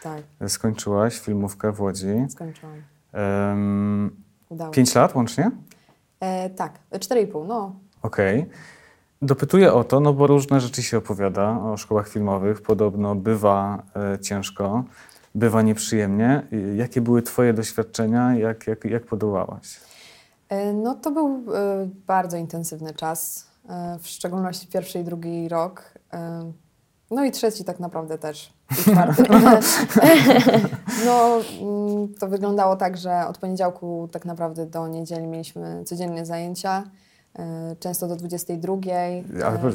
Tak. 0.03 0.23
tak, 0.39 0.51
Skończyłaś 0.51 1.19
filmówkę 1.19 1.71
w 1.71 1.81
Łodzi. 1.81 2.25
skończyłam. 2.29 2.73
Um, 3.13 4.23
Udało 4.49 4.71
pięć 4.71 4.95
lat 4.95 5.15
łącznie? 5.15 5.51
E, 6.19 6.49
tak, 6.49 6.79
4,5, 6.91 7.47
no. 7.47 7.75
Okej. 8.01 8.45
Dopytuję 9.21 9.73
o 9.73 9.83
to, 9.83 9.99
no 9.99 10.13
bo 10.13 10.27
różne 10.27 10.59
rzeczy 10.61 10.83
się 10.83 10.97
opowiada 10.97 11.59
o 11.59 11.77
szkołach 11.77 12.09
filmowych. 12.09 12.61
Podobno 12.61 13.15
bywa 13.15 13.83
e, 14.13 14.19
ciężko, 14.19 14.83
bywa 15.35 15.61
nieprzyjemnie. 15.61 16.47
Jakie 16.75 17.01
były 17.01 17.21
twoje 17.21 17.53
doświadczenia? 17.53 18.35
Jak, 18.35 18.67
jak, 18.67 18.85
jak 18.85 19.05
podołałaś? 19.05 19.79
E, 20.49 20.73
No 20.73 20.95
to 20.95 21.11
był 21.11 21.27
e, 21.55 21.89
bardzo 22.07 22.37
intensywny 22.37 22.93
czas, 22.93 23.47
e, 23.69 23.99
w 24.01 24.07
szczególności 24.07 24.67
pierwszy 24.67 24.99
i 24.99 25.03
drugi 25.03 25.49
rok. 25.49 25.93
No 27.11 27.23
i 27.25 27.31
trzeci 27.31 27.63
tak 27.63 27.79
naprawdę 27.79 28.17
też. 28.17 28.53
I 28.71 28.75
czwarty. 28.91 29.23
no 31.05 31.37
mm, 31.61 32.13
to 32.19 32.27
wyglądało 32.27 32.75
tak, 32.75 32.97
że 32.97 33.27
od 33.27 33.37
poniedziałku 33.37 34.09
tak 34.11 34.25
naprawdę 34.25 34.65
do 34.65 34.87
niedzieli 34.87 35.27
mieliśmy 35.27 35.83
codziennie 35.85 36.25
zajęcia, 36.25 36.83
e, 37.39 37.75
często 37.79 38.07
do 38.07 38.15
22. 38.15 38.73
Ale 39.45 39.59
e, 39.59 39.71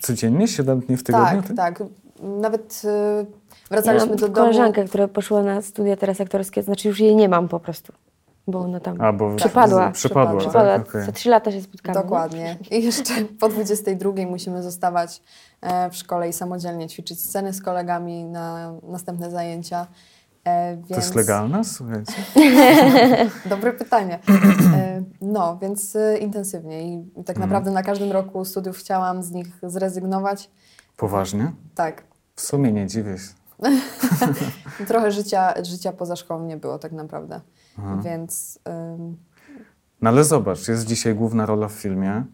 codziennie, 0.00 0.48
7 0.48 0.80
dni 0.80 0.96
w 0.96 1.02
tygodniu? 1.02 1.42
tak, 1.42 1.56
tak. 1.56 1.82
Nawet 2.22 2.82
e, 2.84 2.88
Ja 3.18 3.26
wracaliśmy 3.70 4.08
mam 4.08 4.16
do 4.16 4.28
domu. 4.28 4.34
koleżankę, 4.34 4.84
która 4.84 5.08
poszła 5.08 5.42
na 5.42 5.62
studia 5.62 5.96
teraz 5.96 6.20
aktorskie, 6.20 6.62
znaczy 6.62 6.88
już 6.88 7.00
jej 7.00 7.16
nie 7.16 7.28
mam 7.28 7.48
po 7.48 7.60
prostu, 7.60 7.92
bo 8.46 8.58
ona 8.60 8.80
tam 8.80 9.00
A, 9.00 9.12
bo 9.12 9.36
Przypadła. 9.36 9.90
Przypadła, 9.90 10.40
Przypadła. 10.40 10.78
tak? 10.78 10.88
okej. 10.88 11.04
za 11.06 11.12
trzy 11.12 11.28
lata 11.30 11.52
się 11.52 11.62
spotkamy. 11.62 12.02
Dokładnie. 12.02 12.56
I 12.70 12.82
jeszcze 12.84 13.14
po 13.40 13.48
22 13.48 14.12
musimy 14.26 14.62
zostawać 14.62 15.22
e, 15.60 15.90
w 15.90 15.96
szkole 15.96 16.28
i 16.28 16.32
samodzielnie 16.32 16.88
ćwiczyć 16.88 17.20
sceny 17.20 17.52
z 17.52 17.62
kolegami 17.62 18.24
na 18.24 18.72
następne 18.82 19.30
zajęcia. 19.30 19.86
E, 20.44 20.76
Więc... 20.76 20.88
To 20.88 20.94
jest 20.96 21.14
legalne? 21.14 21.64
Słuchajcie. 21.64 22.12
Dobre 23.50 23.72
pytanie. 23.72 24.18
E, 24.74 25.02
No, 25.20 25.58
więc 25.62 25.96
e, 25.96 26.18
intensywnie 26.18 26.82
i 26.82 26.92
i 26.92 26.96
Mhm. 26.96 27.24
tak 27.24 27.38
naprawdę 27.38 27.70
na 27.70 27.82
każdym 27.82 28.12
roku 28.12 28.44
studiów 28.44 28.76
chciałam 28.78 29.22
z 29.22 29.30
nich 29.30 29.46
zrezygnować. 29.62 30.50
Poważnie? 30.96 31.52
Tak. 31.74 32.02
W 32.36 32.40
sumie 32.40 32.72
nie 32.72 32.86
dziwię 32.86 33.18
się. 33.18 33.34
Trochę 34.88 35.10
życia, 35.10 35.54
życia 35.62 35.92
poza 35.92 36.16
szkołą 36.16 36.44
nie 36.46 36.56
było 36.56 36.78
tak 36.78 36.92
naprawdę. 36.92 37.40
Mhm. 37.78 38.02
Więc 38.02 38.58
ym, 38.68 39.16
No 40.00 40.10
ale 40.10 40.24
zobacz, 40.24 40.68
jest 40.68 40.86
dzisiaj 40.86 41.14
główna 41.14 41.46
rola 41.46 41.68
w 41.68 41.72
filmie. 41.72 42.24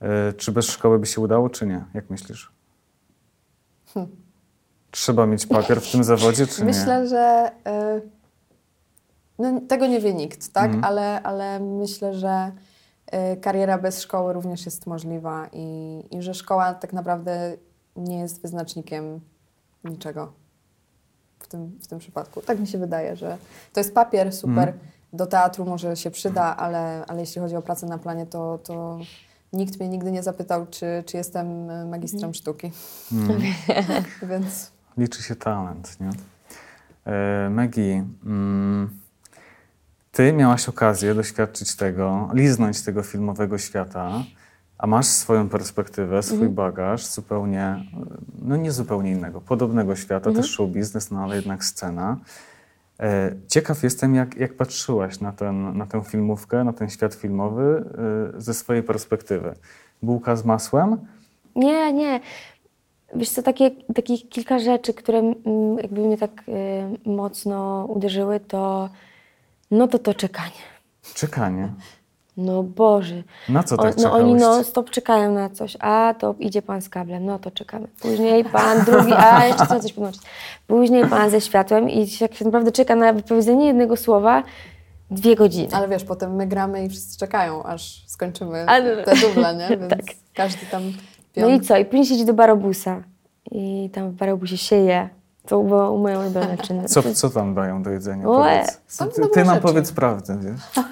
E, 0.00 0.32
Czy 0.32 0.52
bez 0.52 0.66
szkoły 0.66 0.98
by 0.98 1.06
się 1.06 1.20
udało, 1.20 1.50
czy 1.50 1.66
nie? 1.66 1.84
Jak 1.94 2.10
myślisz? 2.10 2.52
Trzeba 4.90 5.26
mieć 5.26 5.46
papier 5.46 5.80
w 5.80 5.92
tym 5.92 6.04
zawodzie, 6.04 6.46
czy 6.46 6.60
nie? 6.60 6.66
Myślę, 6.66 7.08
że 7.08 7.50
y, 7.98 8.08
no, 9.38 9.60
tego 9.60 9.86
nie 9.86 10.00
wie 10.00 10.14
nikt, 10.14 10.52
tak? 10.52 10.64
Mhm. 10.64 10.84
Ale, 10.84 11.22
ale 11.22 11.60
myślę, 11.60 12.14
że 12.14 12.52
y, 13.32 13.36
kariera 13.36 13.78
bez 13.78 14.02
szkoły 14.02 14.32
również 14.32 14.64
jest 14.66 14.86
możliwa 14.86 15.48
i, 15.52 16.02
i 16.10 16.22
że 16.22 16.34
szkoła 16.34 16.74
tak 16.74 16.92
naprawdę 16.92 17.56
nie 17.96 18.18
jest 18.18 18.42
wyznacznikiem 18.42 19.20
niczego 19.84 20.32
w 21.46 21.48
tym, 21.48 21.78
w 21.82 21.86
tym 21.86 21.98
przypadku. 21.98 22.42
Tak 22.42 22.58
mi 22.60 22.66
się 22.66 22.78
wydaje, 22.78 23.16
że 23.16 23.38
to 23.72 23.80
jest 23.80 23.94
papier, 23.94 24.32
super, 24.32 24.68
Mhm. 24.68 24.78
do 25.12 25.26
teatru 25.26 25.64
może 25.64 25.96
się 25.96 26.10
przyda, 26.10 26.56
ale, 26.56 27.04
ale 27.08 27.20
jeśli 27.20 27.40
chodzi 27.40 27.56
o 27.56 27.62
pracę 27.62 27.86
na 27.86 27.98
planie, 27.98 28.26
to, 28.26 28.58
to 28.58 28.98
nikt 29.52 29.80
mnie 29.80 29.88
nigdy 29.88 30.12
nie 30.12 30.22
zapytał, 30.22 30.66
czy, 30.66 30.86
czy 31.06 31.16
jestem 31.16 31.70
y, 31.70 31.84
magistrem 31.86 32.34
sztuki. 32.34 32.72
Mm. 33.12 33.42
Więc 34.30 34.70
Liczy 34.98 35.22
się 35.22 35.36
talent, 35.36 35.96
nie? 36.00 36.10
E, 37.12 37.50
Maggie, 37.50 38.04
mm, 38.26 38.90
ty 40.12 40.32
miałaś 40.32 40.68
okazję 40.68 41.14
doświadczyć 41.14 41.76
tego, 41.76 42.30
liznąć 42.34 42.82
tego 42.82 43.02
filmowego 43.02 43.58
świata, 43.58 44.10
a 44.78 44.86
masz 44.86 45.06
swoją 45.06 45.48
perspektywę, 45.48 46.22
swój 46.22 46.48
bagaż 46.48 47.06
zupełnie, 47.06 47.84
no 48.42 48.56
nie 48.56 48.72
zupełnie 48.72 49.10
innego, 49.10 49.40
podobnego 49.40 49.96
świata, 49.96 50.32
też 50.32 50.50
show 50.50 50.70
biznes, 50.70 51.10
no 51.10 51.20
ale 51.20 51.36
jednak 51.36 51.64
scena. 51.64 52.16
E, 53.00 53.32
Ciekaw 53.48 53.82
jestem, 53.82 54.14
jak, 54.14 54.36
jak 54.36 54.54
patrzyłaś 54.54 55.20
na, 55.20 55.32
ten, 55.32 55.78
na 55.78 55.86
tę 55.86 56.02
filmówkę, 56.04 56.64
na 56.64 56.72
ten 56.72 56.90
świat 56.90 57.14
filmowy 57.14 57.84
e, 58.36 58.40
ze 58.40 58.54
swojej 58.54 58.82
perspektywy. 58.82 59.54
Bułka 60.02 60.36
z 60.36 60.44
masłem? 60.44 60.96
Nie, 61.56 61.92
nie. 61.92 62.20
Wiesz 63.14 63.30
co, 63.30 63.42
takie, 63.42 63.70
takich 63.70 64.28
kilka 64.28 64.58
rzeczy, 64.58 64.94
które 64.94 65.34
jakby 65.82 66.00
mnie 66.00 66.18
tak 66.18 66.42
y, 66.48 67.10
mocno 67.10 67.86
uderzyły, 67.88 68.40
to 68.40 68.90
no 69.70 69.88
to 69.88 69.98
to 69.98 70.14
czekanie. 70.14 70.62
Czekanie. 71.14 71.72
No 72.36 72.62
Boże. 72.62 73.22
Na 73.48 73.62
co 73.62 73.76
O, 73.76 73.82
tak 73.82 73.96
no 73.96 74.12
oni 74.12 74.34
non 74.34 74.64
stop 74.64 74.90
czekają 74.90 75.34
na 75.34 75.50
coś. 75.50 75.76
A 75.80 76.14
to 76.18 76.34
idzie 76.38 76.62
pan 76.62 76.82
z 76.82 76.88
kablem, 76.88 77.24
no 77.24 77.38
to 77.38 77.50
czekamy. 77.50 77.88
Później 78.00 78.44
pan 78.44 78.84
drugi, 78.84 79.12
a 79.16 79.46
jeszcze 79.46 79.66
trzeba 79.66 79.80
coś 79.80 79.92
podłączyć. 79.92 80.22
Później 80.66 81.06
pan 81.06 81.30
ze 81.30 81.40
światłem 81.40 81.90
i 81.90 82.06
się 82.06 82.28
tak 82.28 82.40
naprawdę 82.40 82.72
czeka 82.72 82.96
na 82.96 83.12
wypowiedzenie 83.12 83.66
jednego 83.66 83.96
słowa 83.96 84.42
dwie 85.10 85.36
godziny. 85.36 85.68
Ale 85.72 85.88
wiesz, 85.88 86.04
potem 86.04 86.34
my 86.34 86.46
gramy 86.46 86.84
i 86.84 86.88
wszyscy 86.88 87.18
czekają, 87.18 87.62
aż 87.62 88.04
skończymy 88.06 88.64
Ale- 88.68 89.04
te 89.04 89.16
duble, 89.16 89.56
nie? 89.56 89.68
Więc 89.78 89.90
Tak. 89.90 90.00
każdy 90.34 90.66
tam 90.66 90.82
No 91.36 91.46
pion... 91.46 91.50
i 91.50 91.60
co? 91.60 91.76
I 91.76 91.84
później 91.84 92.06
siedzi 92.06 92.24
do 92.24 92.34
barobusa. 92.34 93.02
I 93.50 93.90
tam 93.92 94.10
w 94.10 94.12
barobusie 94.14 94.56
się 94.58 94.76
je. 94.76 95.08
To 95.46 95.62
było 95.62 95.98
moje 95.98 96.18
ulubione 96.18 96.58
czynne. 96.58 96.84
Co, 96.84 97.02
co 97.14 97.30
tam 97.30 97.54
dają 97.54 97.82
do 97.82 97.90
jedzenia? 97.90 98.24
Powiedz. 98.24 98.80
Ty, 99.14 99.28
ty 99.28 99.44
nam 99.44 99.54
rzeczy. 99.54 99.60
powiedz 99.68 99.92
prawdę, 99.92 100.38
wiesz? 100.42 100.60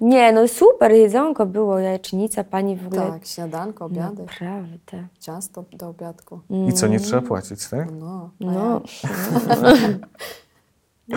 Nie, 0.00 0.32
no 0.32 0.48
super, 0.48 0.92
jedzonko 0.92 1.46
było, 1.46 1.78
jajecznica, 1.78 2.44
pani 2.44 2.76
w 2.76 2.86
ogóle... 2.86 3.02
Tak, 3.06 3.26
śniadanko, 3.26 3.84
obiady, 3.84 4.22
Naprawdę. 4.22 5.06
ciasto 5.20 5.64
do 5.72 5.88
obiadku. 5.88 6.40
I 6.68 6.72
co, 6.72 6.86
nie 6.86 7.00
trzeba 7.00 7.22
płacić, 7.22 7.68
tak? 7.68 7.88
No, 8.00 8.30
No. 8.40 8.80
jak? 9.02 9.12
no, 9.62 9.68
no. 11.08 11.16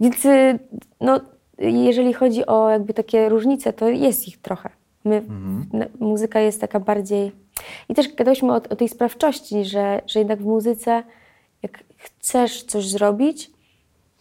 Więc 0.00 0.24
y, 0.24 0.58
no, 1.00 1.20
jeżeli 1.58 2.12
chodzi 2.12 2.46
o 2.46 2.70
jakby 2.70 2.94
takie 2.94 3.28
różnice, 3.28 3.72
to 3.72 3.88
jest 3.88 4.28
ich 4.28 4.38
trochę. 4.40 4.70
My, 5.04 5.16
n- 5.74 5.88
muzyka 6.00 6.40
jest 6.40 6.60
taka 6.60 6.80
bardziej... 6.80 7.32
I 7.88 7.94
też 7.94 8.14
gadałyśmy 8.14 8.52
o, 8.52 8.54
o 8.56 8.76
tej 8.76 8.88
sprawczości, 8.88 9.64
że, 9.64 10.02
że 10.06 10.18
jednak 10.18 10.38
w 10.42 10.44
muzyce, 10.44 11.02
jak 11.62 11.84
chcesz 11.96 12.62
coś 12.62 12.88
zrobić, 12.88 13.50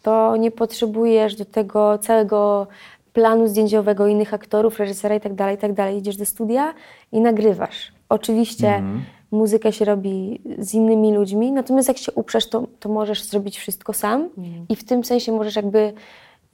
to 0.04 0.36
nie 0.38 0.52
potrzebujesz 0.52 1.36
do 1.36 1.46
tego 1.46 1.98
całego 1.98 2.68
planu 3.16 3.48
zdjęciowego, 3.48 4.08
innych 4.08 4.34
aktorów, 4.34 4.80
reżysera 4.80 5.16
i 5.16 5.20
tak 5.20 5.34
dalej, 5.34 5.56
i 5.56 5.58
tak 5.58 5.74
dalej. 5.74 5.98
Idziesz 5.98 6.18
do 6.18 6.26
studia 6.26 6.74
i 7.12 7.20
nagrywasz. 7.22 7.92
Oczywiście 8.10 8.84
muzykę 9.32 9.72
się 9.72 9.86
robi 9.86 10.42
z 10.60 10.74
innymi 10.74 11.14
ludźmi, 11.14 11.52
natomiast 11.52 11.88
jak 11.88 11.98
się 11.98 12.12
uprzesz, 12.12 12.50
to, 12.50 12.68
to 12.80 12.90
możesz 12.90 13.24
zrobić 13.24 13.58
wszystko 13.58 13.94
sam 13.94 14.30
i 14.70 14.76
w 14.76 14.84
tym 14.84 15.04
sensie 15.04 15.32
możesz 15.32 15.56
jakby 15.56 15.94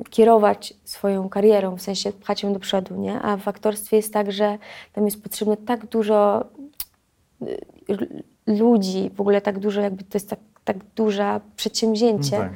kierować 0.09 0.73
swoją 0.83 1.29
karierą, 1.29 1.77
w 1.77 1.81
sensie 1.81 2.11
pchać 2.11 2.43
ją 2.43 2.53
do 2.53 2.59
przodu, 2.59 2.95
nie? 2.95 3.21
A 3.21 3.37
w 3.37 3.47
aktorstwie 3.47 3.97
jest 3.97 4.13
tak, 4.13 4.31
że 4.31 4.57
tam 4.93 5.05
jest 5.05 5.23
potrzebne 5.23 5.57
tak 5.57 5.85
dużo 5.85 6.45
y, 7.41 7.57
ludzi, 8.47 9.09
w 9.15 9.21
ogóle 9.21 9.41
tak 9.41 9.59
dużo, 9.59 9.81
jakby 9.81 10.03
to 10.03 10.15
jest 10.15 10.29
tak, 10.29 10.39
tak 10.63 10.77
duże 10.95 11.39
przedsięwzięcie, 11.55 12.37
No 12.37 12.43
tak. 12.43 12.51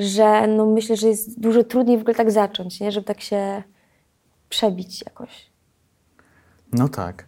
Że 0.00 0.46
no 0.46 0.66
myślę, 0.66 0.96
że 0.96 1.08
jest 1.08 1.40
dużo 1.40 1.64
trudniej 1.64 1.98
w 1.98 2.00
ogóle 2.00 2.14
tak 2.14 2.30
zacząć, 2.30 2.80
nie? 2.80 2.92
żeby 2.92 3.06
tak 3.06 3.20
się 3.20 3.62
przebić 4.48 5.02
jakoś. 5.06 5.50
No 6.72 6.88
tak. 6.88 7.26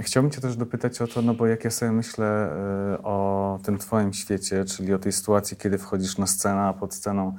Chciałbym 0.00 0.32
Cię 0.32 0.40
też 0.40 0.56
dopytać 0.56 1.02
o 1.02 1.06
to, 1.06 1.22
no 1.22 1.34
bo 1.34 1.46
jak 1.46 1.64
ja 1.64 1.70
sobie 1.70 1.92
myślę 1.92 2.26
e, 2.26 3.02
o 3.02 3.58
tym 3.62 3.78
Twoim 3.78 4.12
świecie, 4.12 4.64
czyli 4.64 4.94
o 4.94 4.98
tej 4.98 5.12
sytuacji, 5.12 5.56
kiedy 5.56 5.78
wchodzisz 5.78 6.18
na 6.18 6.26
scenę, 6.26 6.60
a 6.60 6.72
pod 6.72 6.94
sceną 6.94 7.36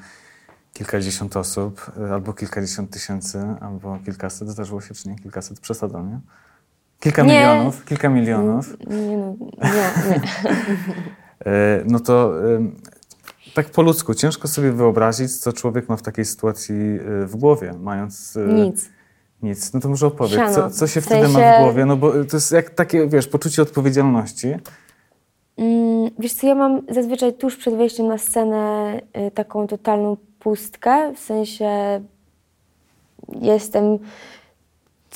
kilkadziesiąt 0.74 1.38
osób, 1.38 1.91
e, 2.09 2.13
albo 2.13 2.33
kilkadziesiąt 2.33 2.89
tysięcy, 2.89 3.39
albo 3.62 4.00
kilkaset, 4.05 4.50
zdarzyło 4.50 4.81
się 4.81 4.93
czy 4.93 5.09
nie? 5.09 5.15
Kilkaset 5.15 5.59
przesadzą, 5.59 6.05
nie? 6.05 6.19
Kilka 7.00 7.24
Nie. 7.24 7.33
milionów, 7.33 7.85
kilka 7.85 8.09
milionów. 8.09 8.79
Nie, 8.88 9.17
no, 9.17 9.35
nie, 9.39 10.09
nie. 10.09 10.21
E, 11.45 11.83
no 11.85 12.00
to 12.00 12.33
tak 13.55 13.69
po 13.69 13.81
ludzku, 13.81 14.13
ciężko 14.13 14.47
sobie 14.47 14.71
wyobrazić, 14.71 15.38
co 15.38 15.53
człowiek 15.53 15.89
ma 15.89 15.97
w 15.97 16.01
takiej 16.01 16.25
sytuacji 16.25 16.75
e, 16.75 17.25
w 17.25 17.35
głowie, 17.35 17.74
mając... 17.81 18.38
e, 18.38 18.53
Nic. 18.53 18.89
Nic. 19.41 19.74
No 19.74 19.79
to 19.79 19.89
może 19.89 20.07
opowiedz, 20.07 20.35
Siano. 20.35 20.53
co, 20.53 20.69
co 20.69 20.88
się 20.88 21.01
W 21.01 21.05
wtedy 21.05 21.27
ma 21.27 21.39
sensie- 21.39 21.59
w 21.59 21.63
głowie? 21.63 21.85
No 21.85 21.97
bo 21.97 22.12
to 22.12 22.38
jest 22.38 22.51
jak 22.51 22.69
takie, 22.69 23.07
wiesz, 23.07 23.27
poczucie 23.27 23.62
odpowiedzialności. 23.62 24.47
Mm, 25.57 26.09
Wiesz 26.19 26.33
co, 26.33 26.47
ja 26.47 26.55
mam 26.55 26.81
zazwyczaj 26.89 27.33
tuż 27.33 27.57
przed 27.57 27.75
wejściem 27.75 28.07
na 28.07 28.17
scenę 28.17 28.93
y, 29.27 29.31
taką 29.31 29.67
totalną 29.67 30.17
pustkę, 30.39 31.13
w 31.13 31.19
sensie 31.19 31.69
jestem 33.41 34.00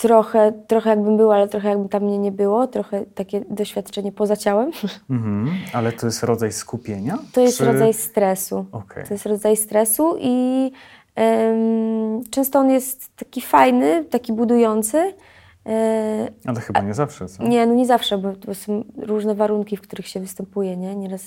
trochę, 0.02 0.52
trochę 0.68 0.90
jakbym 0.90 1.18
była, 1.18 1.36
ale 1.36 1.48
trochę 1.48 1.70
jakby 1.70 1.90
tam 1.90 2.04
mnie 2.04 2.18
nie 2.18 2.32
było, 2.32 2.68
trochę 2.68 3.06
takie 3.06 3.42
doświadczenie 3.50 4.12
poza 4.12 4.36
ciałem. 4.38 4.72
Mhm. 5.10 5.50
Ale 5.74 5.92
to 5.92 6.06
jest 6.06 6.24
rodzaj 6.24 6.52
skupienia? 6.52 7.18
To 7.34 7.42
jest 7.42 7.58
Czy- 7.58 7.66
rodzaj 7.66 7.94
stresu. 7.94 8.66
Okej. 8.72 9.04
To 9.08 9.14
jest 9.14 9.26
rodzaj 9.26 9.58
stresu 9.58 10.16
i 10.20 10.72
em, 11.16 12.24
często 12.32 12.60
on 12.60 12.70
jest 12.70 13.16
taki 13.16 13.42
fajny, 13.42 14.06
taki 14.06 14.34
budujący. 14.34 15.14
E, 15.66 16.28
Ale 16.46 16.60
chyba 16.62 16.82
nie 16.82 16.94
zawsze, 16.94 17.28
co? 17.28 17.44
Nie, 17.44 17.68
no 17.68 17.74
nie 17.74 17.86
zawsze, 17.86 18.18
bo 18.18 18.34
to 18.34 18.56
są 18.56 18.84
różne 18.98 19.36
warunki, 19.36 19.78
w 19.78 19.82
których 19.82 20.08
się 20.08 20.20
występuje, 20.20 20.78
nie? 20.78 20.96
Nieraz 20.96 21.22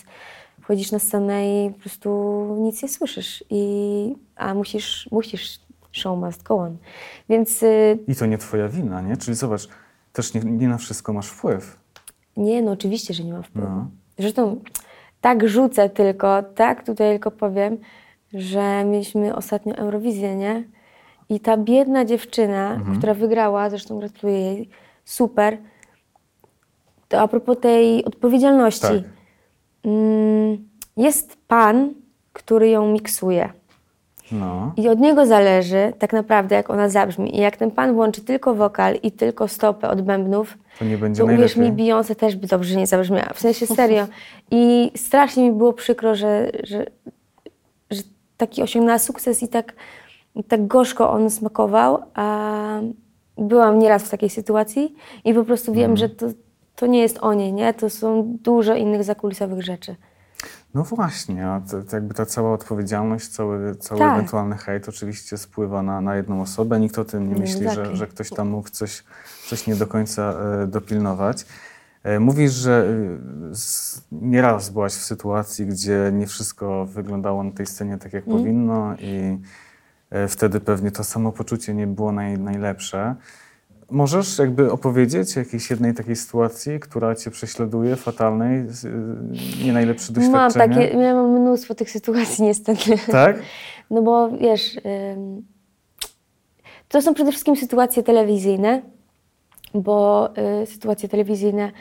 wchodzisz 0.61 0.93
na 0.93 0.99
scenę 0.99 1.67
i 1.67 1.71
po 1.71 1.79
prostu 1.81 2.09
nic 2.61 2.83
nie 2.83 2.89
słyszysz, 2.89 3.45
i, 3.51 4.15
a 4.37 4.55
musisz, 4.55 5.09
musisz, 5.13 5.61
show 5.93 6.19
must 6.19 6.43
go 6.43 6.57
on. 6.59 6.77
Więc 7.29 7.63
y, 7.63 7.99
I 8.09 8.15
to 8.17 8.27
nie 8.27 8.39
twoja 8.39 8.69
wina, 8.69 9.01
nie? 9.01 9.17
Czyli 9.17 9.35
zobacz, 9.37 9.69
też 10.13 10.35
nie, 10.35 10.41
nie 10.41 10.69
na 10.69 10.79
wszystko 10.79 11.13
masz 11.13 11.29
wpływ. 11.29 11.77
nie, 12.37 12.63
no 12.63 12.71
oczywiście, 12.73 13.15
że 13.15 13.25
nie 13.25 13.33
ma 13.33 13.43
wpływu. 13.43 13.69
No. 13.69 13.87
Zresztą 14.19 14.61
tak 15.21 15.49
rzucę 15.49 15.89
tylko, 15.91 16.43
tak 16.43 16.87
tutaj 16.87 17.13
tylko 17.13 17.31
powiem, 17.31 17.79
że 18.35 18.85
mieliśmy 18.85 19.35
ostatnio 19.37 19.75
Eurowizję, 19.75 20.37
nie? 20.37 20.65
I 21.29 21.41
ta 21.41 21.57
biedna 21.57 22.05
dziewczyna, 22.05 22.75
Mhm. 22.75 22.99
która 22.99 23.15
wygrała, 23.15 23.71
zresztą 23.71 23.99
gratuluję 23.99 24.39
jej, 24.41 24.69
super. 25.05 25.59
To 27.09 27.21
a 27.21 27.29
propos 27.29 27.59
tej 27.61 28.05
odpowiedzialności. 28.05 28.81
Tak. 28.81 29.03
Mm, 29.85 30.69
jest 30.97 31.37
pan, 31.49 31.95
który 32.33 32.69
ją 32.69 32.93
miksuje. 32.93 33.53
No. 34.33 34.73
I 34.77 34.89
od 34.89 34.99
niego 35.01 35.27
zależy 35.27 35.93
tak 35.99 36.13
naprawdę, 36.13 36.55
jak 36.55 36.71
ona 36.71 36.89
zabrzmi. 36.89 37.37
I 37.37 37.41
jak 37.41 37.57
ten 37.57 37.71
pan 37.71 37.95
włączy 37.95 38.21
tylko 38.21 38.55
wokal 38.55 38.95
i 39.03 39.13
tylko 39.13 39.49
stopę 39.49 39.89
od 39.89 40.03
bębnów, 40.03 40.59
To 40.79 40.85
nie 40.85 40.99
będzie 40.99 41.25
to 41.25 41.33
uwierz 41.33 41.57
mi. 41.57 41.73
Beyoncé 41.73 42.15
też 42.15 42.37
by 42.37 42.47
dobrze 42.47 42.77
nie 42.77 42.87
zabrzmiała. 42.87 43.33
W 43.35 43.41
sensie 43.41 43.67
serio. 43.67 44.07
I 44.51 44.91
strasznie 44.97 45.51
mi 45.51 45.57
było 45.57 45.73
przykro, 45.73 46.15
że, 46.15 46.51
że, 46.65 46.87
że 47.91 48.03
taki 48.37 48.63
osiągnęła 48.63 48.99
sukces 48.99 49.43
i 49.43 49.49
tak, 49.49 49.73
tak 50.49 50.67
gorzko 50.67 51.11
on 51.11 51.31
smakował, 51.31 51.99
a 52.15 52.79
byłam 53.39 53.79
nieraz 53.79 54.03
w 54.03 54.11
takiej 54.11 54.31
sytuacji 54.31 54.95
i 55.25 55.35
po 55.35 55.45
prostu 55.45 55.73
wiem, 55.73 55.97
że 55.97 56.09
to, 56.09 56.27
to 56.77 56.87
nie 56.87 57.01
jest 57.01 57.19
o 57.19 57.35
niej, 57.35 57.53
nie? 57.53 57.75
To 57.75 57.91
są 57.91 58.37
dużo 58.43 58.75
innych 58.75 59.05
zakulisowych 59.05 59.63
rzeczy. 59.63 59.97
No 60.75 60.85
właśnie, 60.85 61.49
a 61.49 61.61
to, 61.61 61.83
to 61.83 61.97
jakby 61.97 62.15
ta 62.15 62.27
cała 62.27 62.53
odpowiedzialność, 62.53 63.29
cały, 63.29 63.75
cały 63.75 63.99
Tak. 63.99 64.15
ewentualny 64.15 64.57
hejt 64.57 64.89
oczywiście 64.89 65.39
spływa 65.39 65.83
na, 65.83 66.01
na 66.01 66.17
jedną 66.17 66.43
osobę. 66.43 66.81
Nikt 66.81 66.99
o 66.99 67.05
tym 67.05 67.29
nie 67.29 67.41
myśli, 67.41 67.71
że, 67.71 67.97
że 67.97 68.07
ktoś 68.07 68.31
tam 68.31 68.49
mógł 68.49 68.69
coś, 68.69 69.05
coś 69.49 69.67
nie 69.67 69.77
do 69.77 69.87
końca 69.87 70.35
e, 70.63 70.67
dopilnować. 70.67 71.47
E, 72.03 72.21
mówisz, 72.21 72.53
że 72.53 72.87
e, 73.51 73.55
z, 73.55 74.03
nieraz 74.13 74.71
byłaś 74.71 74.93
w 74.93 75.05
sytuacji, 75.05 75.67
gdzie 75.67 76.11
nie 76.13 76.27
wszystko 76.27 76.87
wyglądało 76.87 77.43
na 77.43 77.51
tej 77.53 77.67
scenie 77.67 77.99
tak, 77.99 78.13
jak 78.13 78.25
powinno 78.25 78.95
i 78.99 79.39
e, 80.11 80.29
wtedy 80.29 80.61
pewnie 80.61 80.91
to 80.91 81.05
samopoczucie 81.05 81.75
nie 81.75 81.87
było 81.87 82.13
naj, 82.13 82.39
najlepsze. 82.39 83.15
Możesz 83.93 84.39
jakby 84.39 84.73
opowiedzieć 84.73 85.37
o 85.37 85.41
jakiejś 85.41 85.71
jednej 85.71 85.95
takiej 85.95 86.17
sytuacji, 86.17 86.81
która 86.81 87.15
cię 87.15 87.31
prześladuje, 87.31 87.97
fatalnej, 87.97 88.67
nie 89.65 89.73
najlepsze 89.73 90.13
Mam 90.13 90.23
doświadczenie? 90.23 90.75
takie, 90.87 90.99
ja 90.99 91.15
mam 91.15 91.41
mnóstwo 91.41 91.75
tych 91.75 91.91
sytuacji 91.91 92.45
niestety. 92.49 92.99
Tak? 93.11 93.39
No 93.91 94.03
bo 94.03 94.31
wiesz, 94.31 94.81
to 96.89 97.03
są 97.03 97.15
przede 97.15 97.31
wszystkim 97.31 97.57
sytuacje 97.57 98.03
telewizyjne, 98.03 98.83
bo 99.75 100.29
y, 100.63 100.67
sytuacje 100.67 101.09
telewizyjne 101.09 101.73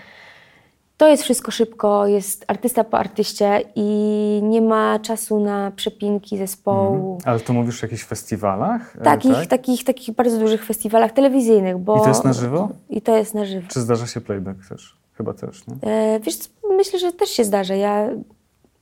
to 1.01 1.07
jest 1.07 1.23
wszystko 1.23 1.51
szybko, 1.51 2.07
jest 2.07 2.45
artysta 2.47 2.83
po 2.83 2.97
artyście 2.97 3.61
i 3.75 4.39
nie 4.43 4.61
ma 4.61 4.99
czasu 4.99 5.39
na 5.39 5.71
przepinki 5.75 6.37
zespołu. 6.37 7.17
Ale 7.25 7.39
to 7.39 7.53
mówisz 7.53 7.83
o 7.83 7.85
jakichś 7.85 8.03
festiwalach? 8.03 8.95
e, 8.95 9.03
Takich, 9.03 9.33
tak? 9.33 9.47
takich, 9.47 9.83
takich 9.83 10.15
bardzo 10.15 10.37
dużych 10.39 10.65
festiwalach 10.65 11.11
telewizyjnych, 11.11 11.77
bo... 11.77 11.97
I 11.97 12.01
to 12.01 12.07
jest 12.07 12.23
na 12.23 12.33
żywo? 12.33 12.69
I 12.89 13.01
to 13.01 13.17
jest 13.17 13.33
na 13.33 13.45
żywo. 13.45 13.67
Czy 13.67 13.81
zdarza 13.81 14.07
się 14.07 14.21
playback 14.21 14.69
też? 14.69 14.97
Chyba 15.13 15.33
też, 15.33 15.67
nie? 15.67 15.89
E, 15.91 16.19
wiesz, 16.19 16.35
myślę, 16.77 16.99
że 16.99 17.13
też 17.13 17.29
się 17.29 17.43
zdarza. 17.43 17.75
Ja, 17.75 18.07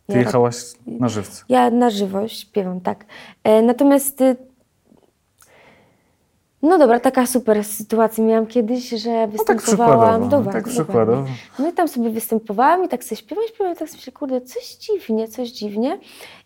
Ty 0.08 0.18
jechałaś 0.18 0.56
na 0.88 1.10
żywca. 1.10 1.44
ja 1.50 1.70
na 1.70 1.90
żywo 1.90 2.28
śpiewam, 2.28 2.82
tak. 2.82 3.06
E, 3.44 3.62
natomiast 3.62 4.22
y, 4.22 4.36
no 6.62 6.78
dobra, 6.78 7.00
taka 7.00 7.26
super 7.26 7.64
sytuacja 7.64 8.24
miałam 8.24 8.46
kiedyś, 8.48 8.90
że 8.90 9.10
No 9.10 9.44
tak 9.44 9.62
występowałam. 9.62 9.62
przykładowo. 10.22 10.30
Dobra, 10.30 10.54
tak 10.54 10.68
przykładowo. 10.68 11.26
No 11.60 11.70
i 11.70 11.74
tam 11.74 11.88
sobie 11.88 12.10
występowałam 12.10 12.86
i 12.86 12.88
tak 12.88 13.04
sobie 13.04 13.16
śpiewam, 13.18 13.44
śpiewam 13.48 13.74
i 13.74 13.76
tak 13.76 13.90
sobie 13.90 13.98
myślę, 13.98 14.14
kurde, 14.14 14.42
coś 14.42 14.76
dziwnie, 14.76 15.28
coś 15.28 15.50
dziwnie. 15.50 16.00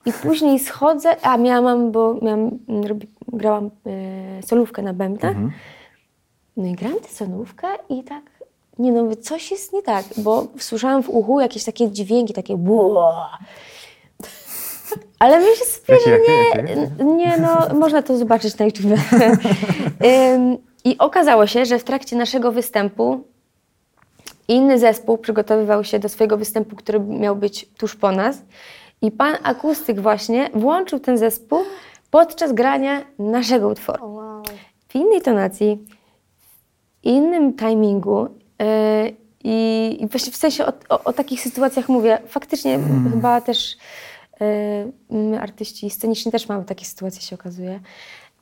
I 0.06 0.13
później 0.13 0.60
schodzę, 0.60 1.26
a 1.26 1.38
miałam, 1.38 1.91
bo 1.91 2.13
miałam, 2.21 2.60
mm, 2.69 2.99
grałam 3.28 3.69
e, 3.86 4.43
solówkę 4.43 4.82
na 4.82 4.93
bębnach. 4.93 5.32
Mhm. 5.32 5.52
No 6.58 6.67
i 6.67 6.71
grałam 6.73 6.99
tę 6.99 7.08
solówkę 7.10 7.67
i 7.89 8.04
tak, 8.04 8.23
nie 8.80 8.91
no, 8.91 9.15
coś 9.15 9.52
jest 9.52 9.73
nie 9.73 9.82
tak, 9.82 10.06
bo 10.17 10.47
słyszałam 10.60 11.04
w 11.04 11.10
uchu 11.10 11.39
jakieś 11.39 11.63
takie 11.63 11.91
dźwięki, 11.91 12.34
takie 12.34 12.58
bua. 12.58 13.38
Ale 15.19 15.41
Jakie, 15.88 16.04
że 16.06 16.12
jakie, 16.12 16.63
nie, 16.99 17.15
nie, 17.15 17.38
no, 17.38 17.80
można 17.80 18.02
to 18.02 18.17
zobaczyć 18.17 18.58
na 18.58 18.65
YouTube. 18.65 18.86
I 20.86 20.97
okazało 20.97 21.47
się, 21.47 21.65
że 21.65 21.80
w 21.80 21.84
trakcie 21.84 22.15
naszego 22.15 22.52
występu 22.52 23.23
inny 24.47 24.80
zespół 24.80 25.17
przygotowywał 25.17 25.84
się 25.84 25.99
do 25.99 26.10
swojego 26.10 26.38
występu, 26.38 26.76
który 26.76 26.99
miał 26.99 27.36
być 27.36 27.69
tuż 27.78 27.95
po 27.95 28.12
nas. 28.12 28.41
I 29.02 29.12
pan 29.12 29.36
akustyk 29.43 29.99
właśnie 29.99 30.49
włączył 30.54 30.99
ten 30.99 31.17
zespół 31.17 31.60
podczas 32.12 32.54
grania 32.54 33.02
naszego 33.19 33.67
utworu. 33.67 34.19
W 34.88 34.95
innej 34.95 35.21
tonacji, 35.21 35.86
w 37.02 37.06
innym 37.06 37.54
timingu. 37.54 38.28
yy, 38.60 39.15
I, 39.43 40.08
właśnie 40.12 40.32
w 40.32 40.36
sensie 40.36 40.65
o, 40.65 40.73
o, 40.89 41.04
o 41.04 41.13
takich 41.13 41.41
sytuacjach 41.41 41.89
mówię. 41.89 42.17
Faktycznie 42.28 42.80
chyba 43.13 43.41
też 43.41 43.78
my, 45.10 45.40
artyści 45.42 45.90
sceniczni, 45.90 46.32
też 46.32 46.50
mamy 46.50 46.66
takie 46.66 46.86
sytuacje, 46.86 47.22
się 47.22 47.36
okazuje. 47.36 47.80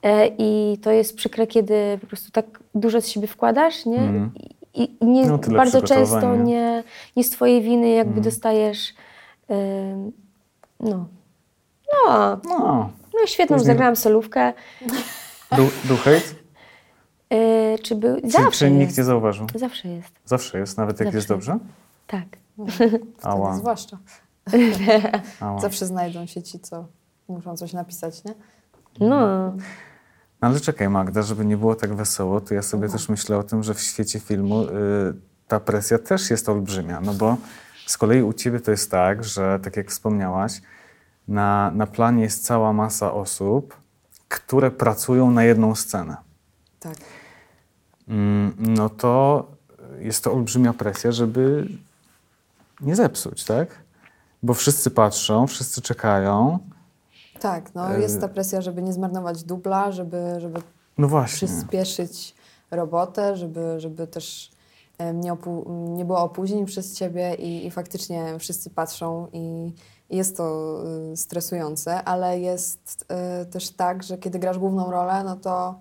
Yy, 0.04 0.12
I 0.38 0.78
to 0.82 0.92
jest 0.92 1.16
przykre, 1.16 1.48
kiedy 1.48 1.98
po 2.02 2.08
prostu 2.08 2.32
tak 2.32 2.46
dużo 2.76 3.02
z 3.02 3.08
siebie 3.08 3.28
wkładasz, 3.28 3.86
nie? 3.86 4.30
I, 4.74 4.98
i 5.02 5.06
nie, 5.06 5.26
No, 5.26 5.38
bardzo 5.38 5.82
często 5.82 6.36
nie? 6.36 6.84
nie, 7.16 7.24
z 7.24 7.30
twojej 7.30 7.62
winy 7.62 7.90
jakby 7.90 8.22
dostajesz 8.22 8.94
yy, 9.50 9.56
no, 10.80 11.06
no, 12.08 12.40
No. 12.44 12.90
no 13.14 13.28
świetną, 13.28 13.56
Później- 13.58 13.74
zagrałam 13.74 13.96
solówkę. 13.96 14.54
Był, 15.56 15.70
był 15.86 15.98
hejt? 15.98 16.36
Yy, 17.30 17.80
czy 17.84 17.96
był, 17.96 18.22
Czy, 18.22 18.30
zawsze 18.30 18.66
czy 18.66 18.72
nikt 18.72 18.82
jest. 18.86 18.98
nie 18.98 19.04
zauważył? 19.04 19.48
Zawsze 19.56 19.88
jest, 19.88 20.12
Zawsze 20.26 20.60
jest, 20.60 20.78
nawet 20.78 21.00
jak 21.00 21.06
Zawsze 21.08 21.18
jest 21.18 21.28
dobrze? 21.28 21.58
tak. 22.08 22.26
Ała, 23.24 23.56
Zwłaszcza. 23.56 23.98
Zawsze 25.62 25.86
znajdą 25.86 26.26
się 26.26 26.44
ci, 26.44 26.60
co 26.60 26.88
muszą 27.28 27.58
coś 27.58 27.74
napisać, 27.74 28.24
nie? 28.24 28.34
No, 29.00 29.08
No 29.10 30.48
Ale 30.48 30.60
czekaj 30.60 30.90
Magda, 30.90 31.22
żeby 31.22 31.46
nie 31.46 31.58
było 31.58 31.76
tak 31.76 31.96
wesoło, 31.96 32.42
to 32.42 32.54
ja 32.54 32.62
sobie 32.62 32.90
też 32.90 33.10
myślę 33.10 33.38
o 33.38 33.44
tym, 33.44 33.64
że 33.64 33.74
w 33.74 33.82
świecie 33.82 34.20
filmu 34.20 34.64
y, 34.64 34.70
ta 35.48 35.60
presja 35.60 36.00
też 36.00 36.30
jest 36.30 36.50
olbrzymia, 36.50 37.02
no 37.02 37.14
bo 37.14 37.38
z 37.86 37.98
kolei 37.98 38.22
u 38.22 38.34
ciebie 38.34 38.60
to 38.60 38.72
jest 38.72 38.92
tak, 38.92 39.24
że 39.24 39.60
tak 39.64 39.78
jak 39.78 39.90
wspomniałaś, 39.90 40.62
na, 41.28 41.72
na 41.76 41.88
planie 41.88 42.24
jest 42.24 42.46
cała 42.46 42.74
masa 42.74 43.14
osób, 43.14 43.78
które 44.30 44.72
pracują 44.72 45.32
na 45.32 45.44
jedną 45.44 45.76
scenę. 45.76 46.18
Tak. 46.80 46.96
Mm, 48.08 48.54
no 48.58 48.90
to 48.90 49.48
jest 50.00 50.24
to 50.24 50.34
olbrzymia 50.34 50.74
presja, 50.74 51.12
żeby 51.12 51.68
nie 52.82 52.96
zepsuć, 52.96 53.44
tak? 53.44 53.81
Bo 54.44 54.54
wszyscy 54.54 54.92
patrzą, 54.92 55.48
wszyscy 55.48 55.82
czekają. 55.82 56.60
Tak, 57.40 57.76
no 57.76 57.98
jest 57.98 58.22
ta 58.22 58.28
presja, 58.28 58.62
żeby 58.62 58.82
nie 58.82 58.94
zmarnować 58.94 59.44
dubla, 59.44 59.92
żeby, 59.92 60.36
żeby 60.40 60.62
No 60.98 61.08
właśnie. 61.08 61.48
przyspieszyć 61.48 62.36
robotę, 62.72 63.38
żeby, 63.38 63.80
żeby 63.80 64.08
też 64.08 64.52
em, 64.98 65.22
nie, 65.22 65.38
nie 65.70 66.06
było 66.06 66.20
opóźnień 66.20 66.66
przez 66.66 66.96
ciebie 66.96 67.36
i, 67.36 67.66
i 67.66 67.72
faktycznie 67.72 68.40
wszyscy 68.40 68.70
patrzą 68.70 69.28
i, 69.34 69.74
i 70.10 70.18
jest 70.18 70.38
to 70.38 70.78
y, 71.14 71.18
stresujące, 71.18 72.04
ale 72.04 72.40
jest 72.40 73.06
y, 73.42 73.46
też 73.46 73.70
tak, 73.70 74.04
że 74.04 74.18
kiedy 74.18 74.40
grasz 74.40 74.58
główną 74.60 74.92
rolę, 74.92 75.24
no 75.24 75.36
to, 75.36 75.76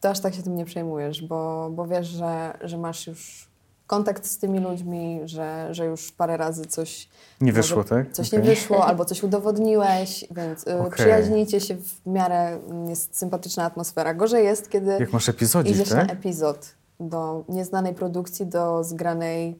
to 0.00 0.08
aż 0.10 0.20
tak 0.20 0.34
się 0.34 0.42
tym 0.42 0.56
nie 0.56 0.64
przejmujesz, 0.64 1.22
bo, 1.22 1.70
bo 1.70 1.86
wiesz, 1.86 2.06
że, 2.06 2.58
że 2.60 2.78
masz 2.78 3.06
już 3.06 3.48
kontakt 3.86 4.26
z 4.26 4.38
tymi 4.38 4.60
ludźmi, 4.60 5.20
że, 5.24 5.74
że 5.74 5.84
już 5.86 6.12
parę 6.12 6.36
razy 6.36 6.64
coś 6.66 7.08
Nie 7.40 7.52
może 7.52 7.62
wyszło, 7.62 7.84
tak? 7.84 8.12
Coś 8.12 8.28
Okej. 8.28 8.38
nie 8.38 8.44
wyszło, 8.44 8.86
albo 8.86 9.04
coś 9.04 9.22
udowodniłeś, 9.22 10.24
więc 10.30 10.66
y, 10.66 10.78
Okej. 10.78 10.92
przyjaźnijcie 10.92 11.60
się 11.60 11.76
w 11.76 12.06
miarę, 12.06 12.58
mm, 12.70 12.90
jest 12.90 13.16
sympatyczna 13.18 13.64
atmosfera. 13.64 14.14
Gorzej 14.14 14.44
jest, 14.44 14.70
kiedy 14.70 14.90
Jak 14.90 15.12
masz 15.12 15.28
epizodzik, 15.28 15.74
idziesz 15.74 15.88
tak? 15.88 16.06
na 16.06 16.12
epizod 16.12 16.74
do 17.00 17.44
nieznanej 17.48 17.94
produkcji, 17.94 18.46
do 18.46 18.84
zgranej 18.84 19.58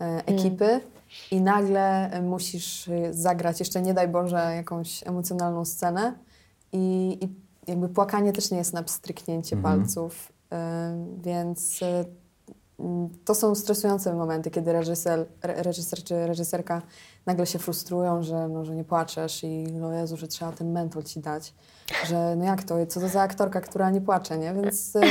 e, 0.00 0.22
ekipy 0.26 0.80
i 1.30 1.40
nagle 1.40 2.10
e, 2.10 2.22
musisz 2.22 2.88
e, 2.88 3.14
zagrać, 3.14 3.60
jeszcze 3.60 3.82
nie 3.82 3.94
daj 3.94 4.08
Boże, 4.08 4.52
jakąś 4.56 5.06
emocjonalną 5.06 5.64
scenę 5.64 6.14
i, 6.72 7.18
i 7.20 7.28
jakby 7.70 7.88
płakanie 7.88 8.32
też 8.32 8.50
nie 8.50 8.58
jest 8.58 8.72
na 8.72 8.82
pstryknięcie 8.82 9.56
Mhm. 9.56 9.78
palców, 9.78 10.32
e, 10.52 11.06
więc 11.18 11.82
e, 11.82 11.86
mm, 11.86 12.06
to 13.24 13.34
są 13.34 13.54
stresujące 13.54 14.14
momenty, 14.14 14.50
kiedy 14.50 14.72
reżyser, 14.72 15.26
re- 15.42 15.62
reżyser 15.62 16.02
czy 16.04 16.26
reżyserka 16.26 16.82
nagle 17.26 17.46
się 17.46 17.58
frustrują, 17.58 18.22
że, 18.22 18.48
no, 18.48 18.64
że 18.64 18.74
nie 18.74 18.84
płaczesz 18.84 19.44
i 19.44 19.62
no 19.72 19.92
Jezu, 19.92 20.16
że 20.16 20.28
trzeba 20.28 20.52
ten 20.52 20.72
mentor 20.72 21.04
ci 21.04 21.20
dać. 21.20 21.54
Że 22.06 22.36
no 22.36 22.44
jak 22.44 22.64
to, 22.64 22.86
co 22.86 23.00
to 23.00 23.08
za 23.08 23.22
aktorka, 23.22 23.60
która 23.60 23.90
nie 23.90 24.00
płacze, 24.00 24.38
nie? 24.38 24.54
Więc 24.54 24.96
e, 24.96 25.02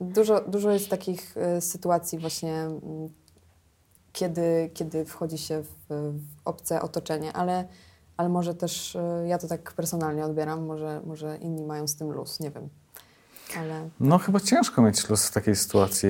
dużo, 0.00 0.40
dużo 0.40 0.70
jest 0.70 0.88
takich 0.88 1.36
e, 1.36 1.60
sytuacji 1.60 2.18
właśnie, 2.18 2.54
mm, 2.54 3.08
kiedy, 4.12 4.70
kiedy 4.74 5.04
wchodzi 5.04 5.38
się 5.38 5.62
w, 5.62 5.86
w 5.88 6.24
obce 6.44 6.82
otoczenie, 6.82 7.32
ale, 7.32 7.68
ale 8.16 8.28
może 8.28 8.54
też 8.54 8.96
e, 8.96 9.24
ja 9.26 9.38
to 9.38 9.48
tak 9.48 9.72
personalnie 9.72 10.24
odbieram, 10.24 10.66
może, 10.66 11.00
może 11.06 11.36
inni 11.36 11.64
mają 11.64 11.86
z 11.86 11.96
tym 11.96 12.12
luz, 12.12 12.40
nie 12.40 12.50
wiem. 12.50 12.68
Ale 13.56 13.88
No 14.00 14.18
chyba 14.18 14.40
ciężko 14.40 14.82
mieć 14.82 15.08
luz 15.08 15.26
w 15.26 15.32
takiej 15.32 15.56
sytuacji. 15.56 16.08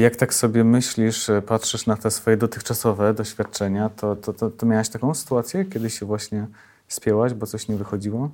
Jak 0.00 0.16
tak 0.16 0.34
sobie 0.34 0.64
myślisz, 0.64 1.30
e, 1.30 1.42
patrzysz 1.42 1.86
na 1.86 1.96
te 1.96 2.10
swoje 2.10 2.36
dotychczasowe 2.36 3.14
doświadczenia, 3.14 3.88
to, 3.88 4.16
to, 4.16 4.32
to, 4.32 4.50
to 4.50 4.66
miałaś 4.66 4.88
taką 4.88 5.14
sytuację, 5.14 5.64
kiedy 5.64 5.90
się 5.90 6.06
właśnie 6.06 6.46
spięłaś, 6.88 7.34
bo 7.34 7.46
coś 7.46 7.68
nie 7.68 7.76
wychodziło? 7.76 8.30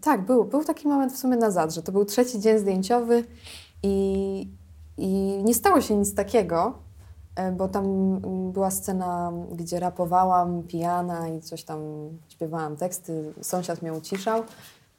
Tak, 0.00 0.20
był, 0.26 0.44
był 0.44 0.64
taki 0.64 0.88
moment 0.88 1.12
w 1.12 1.18
sumie 1.18 1.36
na 1.36 1.50
Zadrze. 1.50 1.82
To 1.82 1.92
był 1.92 2.04
trzeci 2.04 2.40
dzień 2.40 2.58
zdjęciowy 2.58 3.24
i, 3.82 4.48
i 4.98 5.08
nie 5.44 5.54
stało 5.54 5.80
się 5.80 5.96
nic 5.96 6.14
takiego, 6.14 6.78
e, 7.36 7.52
bo 7.52 7.68
tam 7.68 7.84
była 8.52 8.70
scena, 8.70 9.32
gdzie 9.52 9.80
rapowałam 9.80 10.62
pijana 10.62 11.28
i 11.28 11.40
coś 11.40 11.64
tam 11.64 11.80
śpiewałam 12.28 12.76
teksty. 12.76 13.32
Sąsiad 13.40 13.82
mnie 13.82 13.92
uciszał. 13.92 14.42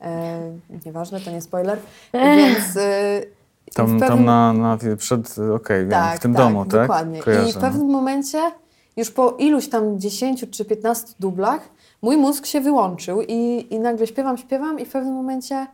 E, 0.02 0.40
nieważne, 0.86 1.20
to 1.20 1.32
nie 1.32 1.42
spoiler. 1.42 1.80
Więc 2.14 2.78
e, 2.78 3.22
i 3.68 3.72
Tam, 3.72 3.86
w 3.88 3.90
tam 3.90 4.00
pewnym- 4.00 4.26
na, 4.26 4.54
na 4.54 4.78
przed, 4.98 5.36
okej, 5.56 5.88
wiem, 5.88 6.04
w 6.16 6.20
tym 6.20 6.34
domu, 6.34 6.66
tak? 6.66 6.82
Dokładnie. 6.82 7.20
I 7.20 7.22
Kojarzę, 7.22 7.60
w 7.60 7.62
pewnym 7.62 7.88
momencie, 7.88 8.52
już 8.98 9.12
po 9.12 9.32
iluś 9.32 9.70
tam 9.70 10.00
10 10.00 10.46
czy 10.52 10.66
15 10.66 11.08
dublach, 11.20 11.70
mój 12.02 12.18
mózg 12.18 12.46
się 12.46 12.62
wyłączył 12.62 13.22
i, 13.22 13.68
i 13.70 13.80
nagle 13.80 14.08
śpiewam, 14.08 14.38
śpiewam 14.38 14.80
i 14.80 14.86
w 14.86 14.92
pewnym 14.92 15.14
momencie 15.14 15.68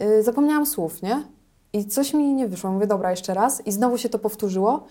y, 0.00 0.22
zapomniałam 0.22 0.66
słów, 0.66 1.02
nie? 1.02 1.22
I 1.72 1.86
coś 1.86 2.14
mi 2.14 2.34
nie 2.34 2.48
wyszło. 2.48 2.70
Mówię, 2.72 2.86
dobra, 2.86 3.10
jeszcze 3.10 3.34
raz. 3.34 3.66
I 3.66 3.72
znowu 3.72 3.98
się 3.98 4.08
to 4.08 4.18
powtórzyło. 4.18 4.86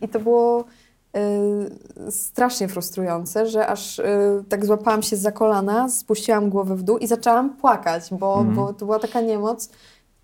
I, 0.00 0.04
I 0.04 0.08
to 0.08 0.20
było 0.20 0.64
strasznie 2.10 2.68
frustrujące, 2.68 3.46
że 3.46 3.66
aż 3.66 3.98
y, 3.98 4.04
tak 4.48 4.66
złapałam 4.66 5.02
się 5.02 5.16
za 5.16 5.32
kolana, 5.32 5.88
spuściłam 5.88 6.50
głowę 6.50 6.76
w 6.76 6.82
dół 6.82 6.98
i 6.98 7.06
zaczęłam 7.06 7.56
płakać, 7.56 8.14
bo, 8.14 8.44
bo 8.44 8.72
to 8.72 8.84
była 8.86 8.98
taka 8.98 9.20
niemoc, 9.20 9.70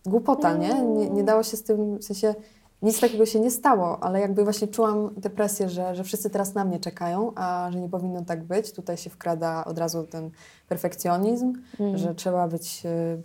głupota, 0.07 0.55
nie? 0.55 0.83
nie? 0.83 1.11
Nie 1.11 1.25
dało 1.25 1.43
się 1.43 1.57
z 1.57 1.63
tym, 1.63 1.99
w 1.99 2.05
sensie 2.05 2.35
nic 2.83 3.01
takiego 3.01 3.27
się 3.27 3.41
nie 3.41 3.51
stało, 3.51 4.03
ale 4.03 4.21
jakby 4.21 4.45
właśnie 4.45 4.69
czułam 4.69 5.15
tę 5.23 5.31
presję, 5.31 5.69
że, 5.69 5.95
że 5.95 6.05
wszyscy 6.05 6.31
teraz 6.31 6.55
na 6.55 6.65
mnie 6.65 6.81
czekają, 6.81 7.33
a 7.35 7.69
że 7.73 7.81
nie 7.81 7.89
powinno 7.89 8.25
tak 8.25 8.45
być. 8.45 8.73
Tutaj 8.73 8.97
się 8.97 9.11
wkrada 9.11 9.65
od 9.65 9.79
razu 9.79 10.03
ten 10.03 10.31
perfekcjonizm, 10.69 11.53
że 11.95 12.15
trzeba 12.15 12.49
być 12.49 12.83
y, 12.85 13.23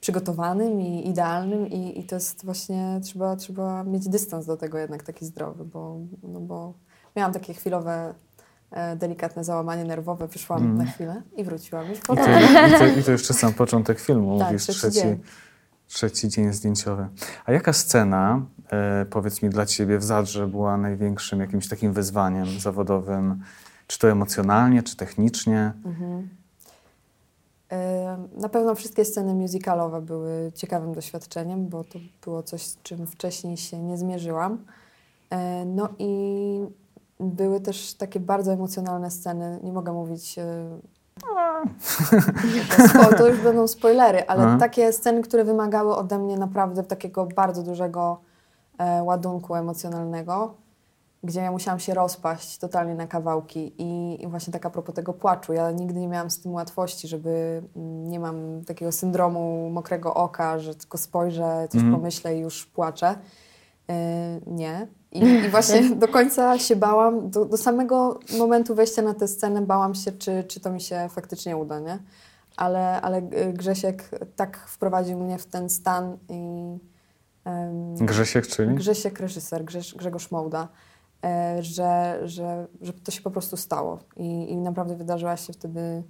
przygotowanym 0.00 0.80
i 0.80 1.08
idealnym 1.08 1.68
i, 1.68 2.00
i 2.00 2.04
to 2.04 2.14
jest 2.14 2.44
właśnie, 2.44 3.00
trzeba, 3.02 3.36
trzeba 3.36 3.84
mieć 3.84 4.08
dystans 4.08 4.46
do 4.46 4.56
tego 4.56 4.78
jednak 4.78 5.02
taki 5.02 5.26
zdrowy, 5.26 5.64
bo, 5.64 5.96
no 6.22 6.40
bo 6.40 6.74
miałam 7.16 7.32
takie 7.32 7.54
chwilowe 7.54 8.14
e, 8.70 8.96
delikatne 8.96 9.44
załamanie 9.44 9.84
nerwowe, 9.84 10.28
wyszłam 10.28 10.76
na 10.76 10.84
chwilę 10.84 11.22
i 11.36 11.44
wróciłam 11.44 11.86
już 11.88 11.98
I 11.98 12.02
po 12.02 12.16
to, 12.16 12.22
i, 12.22 12.78
to, 12.78 12.86
I 13.00 13.02
to 13.02 13.10
jeszcze 13.12 13.34
sam 13.34 13.52
początek 13.54 14.00
filmu, 14.00 14.38
Tak, 14.38 14.46
mówisz, 14.48 14.62
trzeci 14.62 14.78
trzeci, 14.78 15.00
dzień. 15.00 15.20
trzeci 15.88 16.28
dzień 16.28 16.52
zdjęciowy. 16.52 17.08
A 17.44 17.52
jaka 17.52 17.72
scena, 17.72 18.42
e, 18.72 19.06
powiedz 19.10 19.42
mi, 19.42 19.50
dla 19.50 19.66
Ciebie 19.66 19.98
w 19.98 20.04
Zadrze 20.04 20.46
była 20.46 20.76
największym 20.76 21.40
jakimś 21.40 21.68
takim 21.68 21.92
wyzwaniem 21.92 22.60
zawodowym? 22.60 23.42
Czy 23.86 23.98
to 23.98 24.08
emocjonalnie, 24.10 24.82
czy 24.82 24.96
technicznie? 24.96 25.72
E, 27.72 28.18
Na 28.36 28.48
pewno 28.48 28.74
wszystkie 28.74 29.04
sceny 29.04 29.34
musicalowe 29.34 30.02
były 30.02 30.52
ciekawym 30.54 30.94
doświadczeniem, 30.94 31.68
bo 31.68 31.84
to 31.84 31.98
było 32.24 32.42
coś, 32.42 32.62
z 32.62 32.82
czym 32.82 33.06
wcześniej 33.06 33.56
się 33.56 33.82
nie 33.82 33.96
zmierzyłam. 33.98 34.58
E, 35.30 35.64
No 35.64 35.88
i 35.98 36.12
były 37.20 37.60
też 37.60 37.94
takie 37.94 38.20
bardzo 38.20 38.52
emocjonalne 38.52 39.10
sceny. 39.10 39.60
Nie 39.62 39.72
mogę 39.72 39.92
mówić. 39.92 40.38
e, 40.38 40.78
to 43.18 43.28
już 43.28 43.40
będą 43.40 43.66
spoilery, 43.66 44.26
ale 44.26 44.44
Aha. 44.44 44.56
takie 44.58 44.92
sceny, 44.92 45.22
które 45.22 45.44
wymagały 45.44 45.96
ode 45.96 46.18
mnie 46.18 46.36
naprawdę 46.36 46.82
takiego 46.82 47.26
bardzo 47.26 47.62
dużego 47.62 48.20
e, 48.78 49.02
ładunku 49.02 49.54
emocjonalnego, 49.54 50.54
gdzie 51.24 51.40
ja 51.40 51.52
musiałam 51.52 51.80
się 51.80 51.94
rozpaść 51.94 52.58
totalnie 52.58 52.94
na 52.94 53.06
kawałki 53.06 53.72
i, 53.78 54.22
i 54.22 54.26
właśnie 54.26 54.52
tak 54.52 54.66
a 54.66 54.70
propos 54.70 54.94
tego 54.94 55.12
płaczu, 55.12 55.52
ja 55.52 55.70
nigdy 55.70 56.00
nie 56.00 56.08
miałam 56.08 56.30
z 56.30 56.40
tym 56.40 56.52
łatwości, 56.52 57.08
żeby 57.08 57.62
mm, 57.76 58.08
nie 58.08 58.20
mam 58.20 58.64
takiego 58.64 58.92
syndromu 58.92 59.70
mokrego 59.70 60.14
oka, 60.14 60.58
że 60.58 60.74
tylko 60.74 60.98
spojrzę, 60.98 61.68
coś 61.70 61.82
pomyślę 61.92 62.36
i 62.36 62.40
już 62.40 62.66
płaczę. 62.66 63.14
Yy, 63.88 63.94
nie. 64.46 64.86
I, 65.12 65.24
I 65.24 65.48
właśnie 65.48 65.90
do 65.94 66.08
końca 66.08 66.58
się 66.58 66.76
bałam, 66.76 67.30
do, 67.30 67.44
do 67.44 67.56
samego 67.56 68.20
momentu 68.38 68.74
wejścia 68.74 69.02
na 69.02 69.14
tę 69.14 69.28
scenę 69.28 69.62
bałam 69.62 69.94
się, 69.94 70.12
czy, 70.12 70.44
czy 70.44 70.60
to 70.60 70.70
mi 70.72 70.80
się 70.80 71.08
faktycznie 71.10 71.56
uda, 71.56 71.80
nie? 71.80 71.98
Ale, 72.56 73.00
ale 73.00 73.18
y, 73.18 73.52
Grzesiek 73.52 74.10
tak 74.36 74.56
wprowadził 74.56 75.18
mnie 75.18 75.38
w 75.38 75.46
ten 75.46 75.70
stan 75.70 76.18
i... 76.28 76.78
em, 77.44 77.94
Grzesiek, 77.94 78.46
czyli? 78.46 78.74
Grzesiek, 78.74 79.20
reżyser, 79.20 79.64
Grzesz, 79.64 79.94
Grzegorz 79.94 80.30
Mołda, 80.30 80.68
e, 81.24 81.58
że, 81.62 82.20
że, 82.24 82.66
że 82.80 82.92
to 82.92 83.10
się 83.10 83.22
po 83.22 83.30
prostu 83.30 83.56
stało. 83.56 83.98
I, 84.16 84.50
I 84.50 84.56
naprawdę 84.56 84.96
wydarzyła 84.96 85.36
się 85.36 85.52
wtedy 85.52 86.02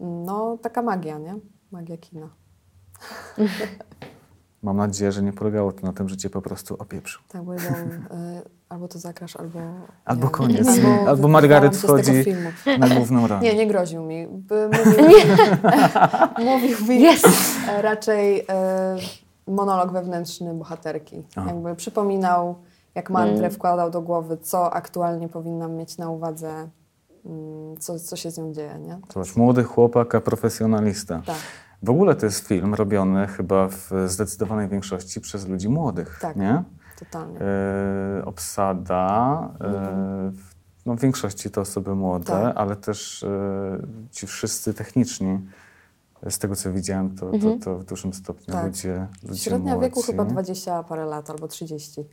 no, 0.00 0.58
taka 0.62 0.82
magia, 0.82 1.18
nie? 1.18 1.34
Magia 1.70 1.96
kina. 1.96 2.28
Mam 4.62 4.76
nadzieję, 4.76 5.12
że 5.12 5.22
nie 5.22 5.32
polegało 5.32 5.72
to 5.72 5.86
na 5.86 5.92
tym, 5.92 6.08
że 6.08 6.16
Cię 6.16 6.30
po 6.30 6.42
prostu 6.42 6.76
opieprzył. 6.78 7.22
Tak 7.28 7.44
powiedział, 7.44 7.72
e, 7.72 8.42
albo 8.68 8.88
to 8.88 8.98
zagrasz, 8.98 9.36
albo... 9.36 9.60
Albo 10.04 10.26
nie, 10.26 10.32
koniec. 10.32 10.68
Albo, 10.68 11.08
Albo 11.08 11.28
Margaret 11.28 11.76
wchodzi 11.76 12.12
na 12.78 12.88
główną 12.88 13.26
rolę. 13.26 13.40
Nie, 13.40 13.54
nie 13.54 13.66
groził 13.66 14.02
mi. 14.02 14.26
By, 14.26 14.68
mówił, 14.98 15.18
mówił 16.52 16.86
mi 16.88 17.06
e, 17.06 17.82
raczej 17.82 18.44
e, 18.48 18.96
monolog 19.46 19.92
wewnętrzny 19.92 20.54
bohaterki. 20.54 21.22
Aha. 21.36 21.50
Jakby 21.50 21.76
przypominał, 21.76 22.54
jak 22.94 23.10
mantrę 23.10 23.50
wkładał 23.50 23.90
do 23.90 24.00
głowy, 24.00 24.38
co 24.42 24.72
aktualnie 24.72 25.28
powinnam 25.28 25.74
mieć 25.74 25.98
na 25.98 26.10
uwadze, 26.10 26.68
mm, 27.24 27.76
co, 27.76 27.98
co 27.98 28.16
się 28.16 28.30
z 28.30 28.38
nią 28.38 28.52
dzieje, 28.52 28.78
nie? 28.78 28.98
Zobacz, 29.14 29.36
młody 29.36 29.64
chłopak, 29.64 30.14
a 30.14 30.20
profesjonalista. 30.20 31.22
Tak. 31.26 31.36
W 31.82 31.90
ogóle 31.90 32.14
to 32.14 32.26
jest 32.26 32.48
film 32.48 32.74
robiony 32.74 33.26
chyba 33.26 33.68
w 33.68 33.90
zdecydowanej 34.06 34.68
większości 34.68 35.20
przez 35.20 35.48
ludzi 35.48 35.68
młodych, 35.68 36.18
Tak. 36.20 36.36
nie? 36.36 36.62
totalnie. 36.98 37.38
e, 37.40 38.24
obsada. 38.24 39.48
E, 39.60 40.32
no, 40.86 40.94
w 40.96 41.00
większości 41.00 41.50
to 41.50 41.60
osoby 41.60 41.94
młode, 41.94 42.24
Tak. 42.26 42.56
ale 42.56 42.76
też 42.76 43.22
e, 43.22 43.28
ci 44.10 44.26
wszyscy 44.26 44.74
techniczni. 44.74 45.40
Z 46.30 46.38
tego 46.38 46.56
co 46.56 46.72
widziałem, 46.72 47.16
to, 47.16 47.30
to, 47.30 47.64
to 47.64 47.78
w 47.78 47.84
dużym 47.84 48.12
stopniu 48.12 48.54
Tak. 48.54 48.66
ludzie, 48.66 49.06
ludzie 49.22 49.40
Średnia 49.40 49.78
wieku 49.78 49.94
młodzi. 50.00 50.06
chyba 50.12 50.24
20 50.24 50.82
parę 50.82 51.04
lat 51.06 51.30
albo 51.30 51.48
30. 51.48 52.04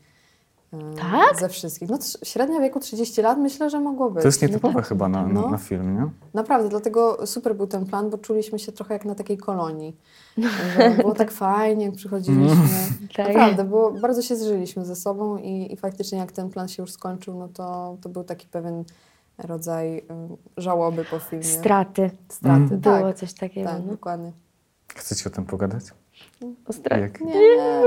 Tak? 0.98 1.40
Ze 1.40 1.50
wszystkich. 1.50 1.90
No, 1.90 1.98
średnia 2.24 2.60
wieku 2.60 2.80
30 2.80 3.22
lat 3.22 3.38
myślę, 3.38 3.70
że 3.70 3.80
mogło 3.80 4.12
być. 4.12 4.22
To 4.22 4.28
jest 4.28 4.42
nietypowe 4.42 4.82
chyba 4.82 5.08
na, 5.08 5.28
No. 5.28 5.50
na 5.50 5.58
film, 5.58 5.96
nie? 6.00 6.10
Naprawdę, 6.34 6.70
dlatego 6.70 7.28
super 7.28 7.56
był 7.56 7.68
ten 7.68 7.86
plan, 7.86 8.10
bo 8.10 8.18
czuliśmy 8.18 8.60
się 8.60 8.72
trochę 8.72 8.94
jak 8.94 9.06
na 9.06 9.16
takiej 9.16 9.38
kolonii. 9.38 9.98
Że 10.38 10.90
było 10.98 11.14
tak 11.24 11.32
fajnie, 11.32 11.86
jak 11.86 11.96
przychodziliśmy. 11.96 12.56
Tak. 13.18 13.28
Naprawdę, 13.28 13.64
było, 13.64 13.92
bardzo 13.92 14.22
się 14.22 14.36
zżyliśmy 14.36 14.86
ze 14.86 14.96
sobą 14.96 15.38
i, 15.38 15.74
i 15.74 15.78
faktycznie 15.78 16.18
jak 16.18 16.32
ten 16.32 16.50
plan 16.50 16.68
się 16.68 16.84
już 16.84 16.92
skończył, 16.92 17.40
no 17.40 17.48
to, 17.48 17.98
to 18.02 18.10
był 18.10 18.24
taki 18.24 18.48
pewien 18.48 18.84
rodzaj 19.38 20.04
um, 20.10 20.38
żałoby 20.58 21.06
po 21.06 21.20
filmie. 21.20 21.44
Straty. 21.46 22.12
Straty, 22.30 22.78
Było 22.78 23.02
tak. 23.02 23.16
coś 23.16 23.34
takiego. 23.34 23.70
Tak, 23.70 23.82
no. 23.86 23.92
dokładnie. 23.92 24.32
Chcecie 24.96 25.30
o 25.30 25.34
tym 25.34 25.46
pogadać? 25.46 25.84
O 26.66 26.74
straty. 26.74 27.02
Jak? 27.02 27.22
Nie, 27.22 27.34
nie. 27.36 27.84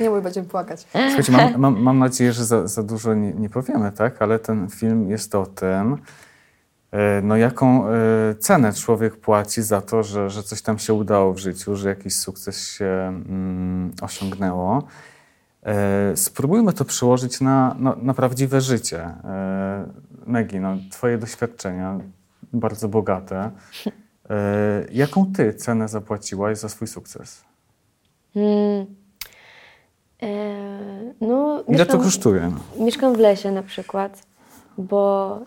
nie 0.00 0.10
mój, 0.10 0.22
będziemy 0.22 0.48
płakać. 0.48 0.80
Słuchajcie, 0.80 1.32
mam, 1.32 1.60
mam, 1.60 1.82
mam 1.82 1.98
nadzieję, 1.98 2.32
że 2.32 2.44
za, 2.44 2.66
za 2.66 2.82
dużo 2.82 3.14
nie, 3.14 3.32
nie 3.32 3.48
powiemy, 3.48 3.92
tak? 3.92 4.22
Ale 4.22 4.38
ten 4.38 4.68
film 4.68 5.10
jest 5.10 5.34
o 5.34 5.46
tym, 5.46 5.96
e, 6.92 7.20
no 7.22 7.36
jaką 7.36 7.88
e, 7.88 7.92
cenę 8.38 8.72
człowiek 8.72 9.16
płaci 9.16 9.62
za 9.62 9.80
to, 9.80 10.02
że, 10.02 10.30
że 10.30 10.42
coś 10.42 10.62
tam 10.62 10.78
się 10.78 10.94
udało 10.94 11.32
w 11.32 11.38
życiu, 11.38 11.76
że 11.76 11.88
jakiś 11.88 12.16
sukces 12.16 12.68
się 12.68 12.86
mm, 13.28 13.92
osiągnęło. 14.02 14.82
E, 15.62 16.16
Spróbujmy 16.16 16.72
to 16.72 16.84
przełożyć 16.84 17.40
na, 17.40 17.76
no, 17.78 17.96
na 18.02 18.14
prawdziwe 18.14 18.60
życie. 18.60 19.00
E, 19.04 19.86
Megi, 20.26 20.60
no, 20.60 20.76
twoje 20.90 21.18
doświadczenia 21.18 21.98
bardzo 22.52 22.88
bogate. 22.88 23.50
E, 24.30 24.86
Jaką 24.92 25.32
ty 25.32 25.54
cenę 25.54 25.88
zapłaciłaś 25.88 26.58
za 26.58 26.68
swój 26.68 26.88
sukces? 26.88 27.44
Mm. 28.36 28.86
E, 30.22 30.26
no, 31.20 31.64
Ile 31.68 31.86
to 31.86 31.92
mieszkam- 31.92 32.02
kosztuje? 32.02 32.52
Mieszkam 32.78 33.14
w 33.14 33.18
lesie 33.18 33.50
na 33.52 33.62
przykład, 33.62 34.22
bo 34.78 35.38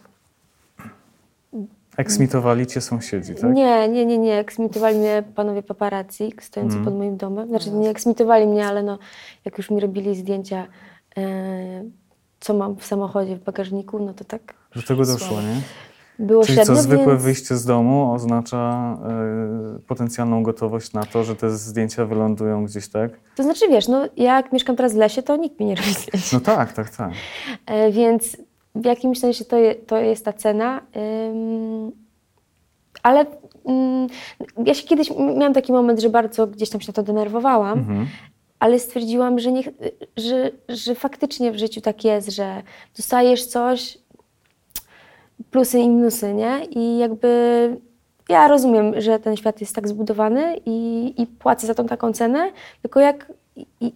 Eksmitowali 1.97 2.67
cię 2.67 2.81
sąsiedzi, 2.81 3.35
tak? 3.35 3.53
nie, 3.53 3.87
nie, 3.89 4.05
nie, 4.05 4.17
nie, 4.17 4.37
eksmitowali 4.39 4.97
mnie 4.97 5.23
panowie 5.35 5.63
paparazzi 5.63 6.33
stojący 6.41 6.75
Mhm. 6.77 6.85
pod 6.85 6.93
moim 6.95 7.17
domem. 7.17 7.47
Znaczy 7.47 7.71
nie 7.71 7.89
eksmitowali 7.89 8.47
mnie, 8.47 8.67
ale 8.67 8.83
no, 8.83 8.99
jak 9.45 9.57
już 9.57 9.69
mi 9.69 9.79
robili 9.79 10.15
zdjęcia, 10.15 10.67
e, 11.17 11.21
co 12.39 12.53
mam 12.53 12.75
w 12.75 12.85
samochodzie, 12.85 13.35
w 13.35 13.43
bagażniku, 13.43 13.99
no 13.99 14.13
to 14.13 14.23
tak 14.25 14.53
Do 14.75 14.81
tego 14.81 15.05
doszło, 15.05 15.41
nie? 15.41 15.61
Było 16.19 16.43
Czyli 16.43 16.55
średnio, 16.55 16.75
co, 16.75 16.81
zwykłe 16.81 17.07
więc... 17.07 17.23
wyjście 17.23 17.55
z 17.57 17.65
domu 17.65 18.13
oznacza 18.13 18.97
y, 19.77 19.79
potencjalną 19.79 20.43
gotowość 20.43 20.93
na 20.93 21.03
to, 21.03 21.23
że 21.23 21.35
te 21.35 21.49
zdjęcia 21.49 22.05
wylądują 22.05 22.65
gdzieś, 22.65 22.87
tak? 22.87 23.11
To 23.35 23.43
znaczy, 23.43 23.67
wiesz, 23.69 23.87
no 23.87 24.05
jak 24.17 24.53
mieszkam 24.53 24.75
teraz 24.75 24.93
w 24.93 24.97
lesie, 24.97 25.23
to 25.23 25.35
nikt 25.35 25.59
mi 25.59 25.65
nie 25.65 25.75
robi 25.79 25.93
zdjęć. 25.93 26.31
No 26.33 26.39
tak, 26.39 26.73
tak, 26.73 26.89
tak. 26.95 27.11
E, 27.65 27.91
Więc 27.91 28.37
w 28.75 28.85
jakimś 28.85 29.19
sensie 29.19 29.45
to, 29.45 29.57
je, 29.57 29.75
to 29.75 29.97
jest 29.97 30.25
ta 30.25 30.33
cena. 30.33 30.81
Ym, 31.31 31.91
ale 33.03 33.25
ym, 33.69 34.07
ja 34.65 34.73
się 34.73 34.87
kiedyś 34.87 35.09
miałam 35.17 35.53
taki 35.53 35.71
moment, 35.71 35.99
że 35.99 36.09
bardzo 36.09 36.47
gdzieś 36.47 36.69
tam 36.69 36.81
się 36.81 36.87
na 36.89 36.93
to 36.93 37.03
denerwowałam, 37.03 37.79
Mhm. 37.79 38.07
ale 38.59 38.79
stwierdziłam, 38.79 39.39
że, 39.39 39.51
nie, 39.51 39.63
że, 40.17 40.51
że 40.69 40.95
faktycznie 40.95 41.51
w 41.51 41.57
życiu 41.57 41.81
tak 41.81 42.03
jest, 42.03 42.31
że 42.31 42.63
dostajesz 42.97 43.45
coś, 43.45 43.97
plusy 45.51 45.79
i 45.79 45.89
minusy, 45.89 46.33
nie? 46.33 46.65
I 46.65 46.97
jakby 46.97 47.29
ja 48.29 48.47
rozumiem, 48.47 49.01
że 49.01 49.19
ten 49.19 49.37
świat 49.37 49.61
jest 49.61 49.75
tak 49.75 49.87
zbudowany 49.87 50.59
i, 50.65 51.13
i 51.17 51.27
płacę 51.27 51.67
za 51.67 51.75
tą 51.75 51.85
taką 51.87 52.13
cenę, 52.13 52.51
tylko 52.81 52.99
jak, 52.99 53.31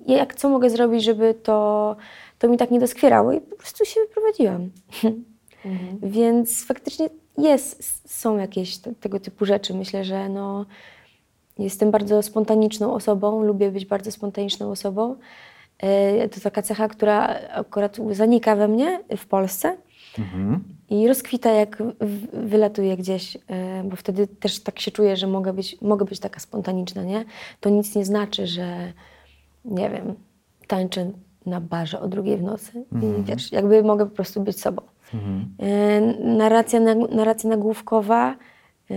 jak 0.08 0.36
co 0.36 0.50
mogę 0.50 0.70
zrobić, 0.70 1.04
żeby 1.04 1.34
to, 1.34 1.96
to 2.40 2.48
mi 2.48 2.58
tak 2.58 2.72
nie 2.72 2.80
doskwierało 2.80 3.32
i 3.32 3.42
po 3.42 3.56
prostu 3.56 3.86
się 3.86 4.00
wyprowadziłam. 4.02 4.70
Więc 6.02 6.66
faktycznie 6.66 7.10
jest, 7.38 8.02
są 8.18 8.38
jakieś 8.38 8.78
te, 8.78 8.96
tego 8.96 9.20
typu 9.20 9.46
rzeczy. 9.46 9.74
Myślę, 9.74 10.04
że 10.04 10.30
no, 10.30 10.66
jestem 11.60 11.92
bardzo 11.92 12.22
spontaniczną 12.22 12.94
osobą, 12.94 13.44
lubię 13.44 13.72
być 13.72 13.86
bardzo 13.86 14.12
spontaniczną 14.12 14.72
osobą. 14.72 15.16
E, 15.80 16.30
To 16.30 16.40
taka 16.40 16.62
cecha, 16.62 16.88
która 16.88 17.40
akurat 17.54 17.98
zanika 18.12 18.56
we 18.56 18.68
mnie 18.68 19.04
w 19.18 19.26
Polsce 19.26 19.78
Mhm. 20.20 20.64
i 20.90 21.08
rozkwita 21.08 21.52
jak 21.52 21.78
w- 22.02 22.48
wylatuję 22.50 22.98
gdzieś, 22.98 23.38
e, 23.48 23.84
bo 23.84 23.96
wtedy 23.96 24.28
też 24.28 24.60
tak 24.64 24.80
się 24.80 24.92
czuję, 24.92 25.18
że 25.18 25.28
mogę 25.28 25.54
być, 25.54 25.82
mogę 25.82 26.06
być 26.06 26.20
taka 26.20 26.40
spontaniczna, 26.40 27.04
nie? 27.04 27.26
To 27.60 27.70
nic 27.70 27.96
nie 27.96 28.06
znaczy, 28.06 28.48
że 28.48 28.94
nie 29.66 29.90
wiem, 29.90 30.14
tańczę 30.68 31.12
na 31.46 31.62
barze 31.62 32.00
o 32.02 32.08
drugiej 32.08 32.38
w 32.38 32.44
nocy 32.44 32.86
i 33.20 33.24
wiesz, 33.24 33.52
jakby 33.52 33.84
mogę 33.84 34.06
po 34.06 34.16
prostu 34.16 34.42
być 34.42 34.60
sobą. 34.62 34.82
E, 35.60 36.02
Narracja, 36.24 36.80
narracja 37.16 37.50
nagłówkowa, 37.50 38.36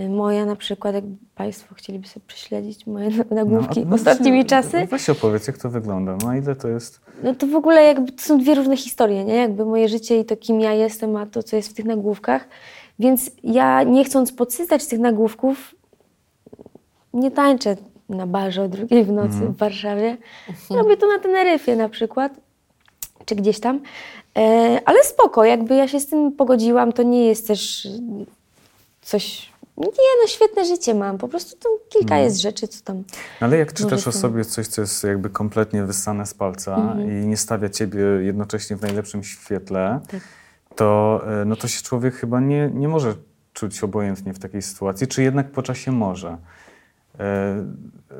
moja 0.08 0.46
na 0.46 0.56
przykład, 0.56 0.94
jak 0.94 1.04
Państwo 1.34 1.74
chcieliby 1.74 2.08
sobie 2.08 2.26
prześledzić 2.26 2.86
moje 2.86 3.10
nagłówki 3.30 3.80
No, 3.80 3.86
a- 3.86 3.88
no 3.88 3.94
ostatnimi 3.94 4.44
czasy, 4.44 4.86
Weź 4.90 5.10
opowiedz, 5.10 5.46
jak 5.46 5.58
to 5.58 5.70
wygląda. 5.70 6.16
No 6.24 6.34
ile 6.34 6.56
to 6.56 6.68
jest... 6.68 7.00
no 7.22 7.34
to 7.34 7.46
w 7.46 7.54
ogóle 7.54 7.82
jakby 7.82 8.12
to 8.12 8.22
są 8.22 8.38
dwie 8.38 8.54
różne 8.54 8.76
historie, 8.76 9.24
nie? 9.24 9.34
Jakby 9.34 9.64
moje 9.64 9.88
życie 9.88 10.20
i 10.20 10.24
to, 10.24 10.36
kim 10.36 10.60
ja 10.60 10.72
jestem, 10.72 11.16
a 11.16 11.26
to, 11.26 11.42
co 11.42 11.56
jest 11.56 11.68
w 11.68 11.74
tych 11.74 11.84
nagłówkach. 11.84 12.48
Więc 12.98 13.30
ja 13.42 13.82
nie 13.82 14.04
chcąc 14.04 14.32
podsycać 14.32 14.86
tych 14.86 14.98
nagłówków, 14.98 15.74
nie 17.14 17.30
tańczę 17.30 17.76
na 18.08 18.26
barze 18.26 18.62
o 18.62 18.68
drugiej 18.68 19.04
w 19.04 19.12
nocy 19.12 19.38
w 19.38 19.56
Warszawie. 19.56 20.16
Robię 20.70 20.96
to 20.96 21.06
na 21.08 21.18
Teneryfie 21.18 21.76
na 21.76 21.88
przykład, 21.88 22.32
czy 23.24 23.34
gdzieś 23.34 23.60
tam. 23.60 23.80
E, 24.38 24.80
ale 24.84 25.02
spoko, 25.04 25.44
jakby 25.44 25.74
ja 25.74 25.88
się 25.88 26.00
z 26.00 26.06
tym 26.06 26.32
pogodziłam, 26.32 26.92
to 26.92 27.02
nie 27.02 27.26
jest 27.26 27.46
też 27.46 27.88
coś... 29.02 29.52
Nie, 29.78 29.86
no 30.22 30.26
świetne 30.28 30.64
życie 30.64 30.94
mam, 30.94 31.18
po 31.18 31.28
prostu 31.28 31.56
to 31.58 31.68
kilka 31.88 32.18
jest 32.18 32.40
rzeczy, 32.40 32.68
co 32.68 32.84
tam... 32.84 32.96
No, 32.96 33.46
Ale 33.46 33.56
jak 33.58 33.72
czytasz 33.72 34.08
o 34.08 34.12
sobie 34.12 34.44
coś, 34.44 34.66
co 34.66 34.80
jest 34.80 35.04
jakby 35.04 35.30
kompletnie 35.30 35.84
wyssane 35.84 36.26
z 36.26 36.34
palca 36.34 36.76
Mhm. 36.76 37.10
i 37.10 37.26
nie 37.26 37.36
stawia 37.36 37.68
ciebie 37.68 38.00
jednocześnie 38.00 38.76
w 38.76 38.82
najlepszym 38.82 39.22
świetle, 39.24 40.00
Tak. 40.10 40.20
to, 40.76 41.20
e, 41.40 41.44
no 41.44 41.56
to 41.56 41.68
się 41.68 41.82
człowiek 41.82 42.14
chyba 42.14 42.40
nie, 42.40 42.70
nie 42.74 42.88
może 42.88 43.14
czuć 43.52 43.84
obojętnie 43.84 44.34
w 44.34 44.38
takiej 44.38 44.62
sytuacji, 44.62 45.06
czy 45.06 45.22
jednak 45.22 45.50
po 45.50 45.62
czasie 45.62 45.92
może. 45.92 46.38
E, 47.18 47.64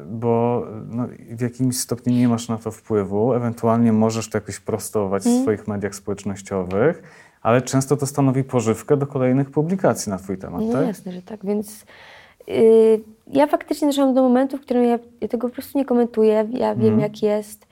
Bo 0.06 0.62
no, 0.88 1.06
w 1.30 1.40
jakimś 1.40 1.80
stopniu 1.80 2.12
nie 2.12 2.28
masz 2.28 2.48
na 2.48 2.58
to 2.58 2.70
wpływu, 2.70 3.32
ewentualnie 3.34 3.92
możesz 3.92 4.30
to 4.30 4.38
jakoś 4.38 4.60
prostować 4.60 5.22
w 5.22 5.42
swoich 5.42 5.68
mediach 5.68 5.94
społecznościowych, 5.94 7.02
ale 7.46 7.62
często 7.62 7.96
to 7.96 8.06
stanowi 8.06 8.44
pożywkę 8.44 8.96
do 8.96 9.06
kolejnych 9.06 9.50
publikacji 9.50 10.10
na 10.10 10.18
twój 10.18 10.38
temat, 10.38 10.62
No 10.66 10.72
tak? 10.72 10.86
jasne, 10.86 11.12
że 11.12 11.22
tak, 11.22 11.46
więc 11.46 11.84
yy, 12.46 12.54
ja 13.32 13.46
faktycznie 13.46 13.88
doszłam 13.88 14.14
do 14.14 14.22
momentu, 14.22 14.56
w 14.56 14.60
którym 14.60 14.84
ja, 14.84 14.98
ja 15.20 15.28
tego 15.28 15.48
po 15.48 15.54
prostu 15.54 15.78
nie 15.78 15.84
komentuję, 15.84 16.48
ja 16.52 16.74
wiem 16.74 16.84
Mhm. 16.94 17.00
jak 17.00 17.22
jest 17.22 17.66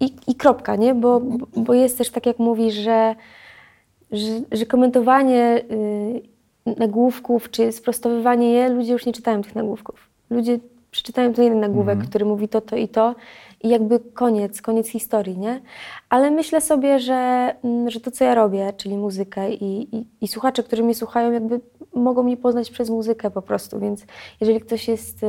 i, 0.00 0.12
i 0.26 0.34
kropka, 0.34 0.76
nie? 0.76 0.94
Bo, 0.94 1.20
bo- 1.56 1.74
jest 1.74 1.98
też 1.98 2.10
tak 2.10 2.26
jak 2.26 2.38
mówisz, 2.38 2.74
że, 2.74 3.14
że, 4.12 4.40
że 4.52 4.66
komentowanie 4.66 5.60
yy, 6.66 6.74
nagłówków 6.76 7.50
czy 7.50 7.72
sprostowywanie 7.72 8.52
je, 8.52 8.68
ludzie 8.68 8.92
już 8.92 9.06
nie 9.06 9.12
czytają 9.12 9.42
tych 9.42 9.54
nagłówków. 9.54 10.08
Ludzie 10.30 10.58
przeczytają 10.90 11.32
ten 11.32 11.44
jeden 11.44 11.60
nagłówek, 11.60 11.98
który 12.08 12.24
mówi 12.24 12.48
to, 12.48 12.60
to 12.60 12.76
i 12.76 12.88
to 12.88 13.14
i 13.62 13.68
jakby 13.68 14.00
koniec, 14.00 14.62
koniec 14.62 14.88
historii, 14.88 15.38
nie? 15.38 15.60
Ale 16.08 16.30
myślę 16.30 16.60
sobie, 16.60 17.00
że, 17.00 17.54
mm, 17.64 17.90
że 17.90 18.00
to, 18.00 18.10
co 18.10 18.24
ja 18.24 18.34
robię, 18.34 18.72
czyli 18.76 18.96
muzykę 18.96 19.52
i, 19.52 19.96
i, 19.96 20.06
i 20.20 20.28
słuchacze, 20.28 20.62
którzy 20.62 20.82
mnie 20.82 20.94
słuchają, 20.94 21.32
jakby 21.32 21.60
mogą 21.94 22.22
mnie 22.22 22.36
poznać 22.36 22.70
przez 22.70 22.90
muzykę 22.90 23.30
po 23.30 23.42
prostu, 23.42 23.80
więc 23.80 24.04
jeżeli 24.40 24.60
ktoś 24.60 24.88
jest, 24.88 25.24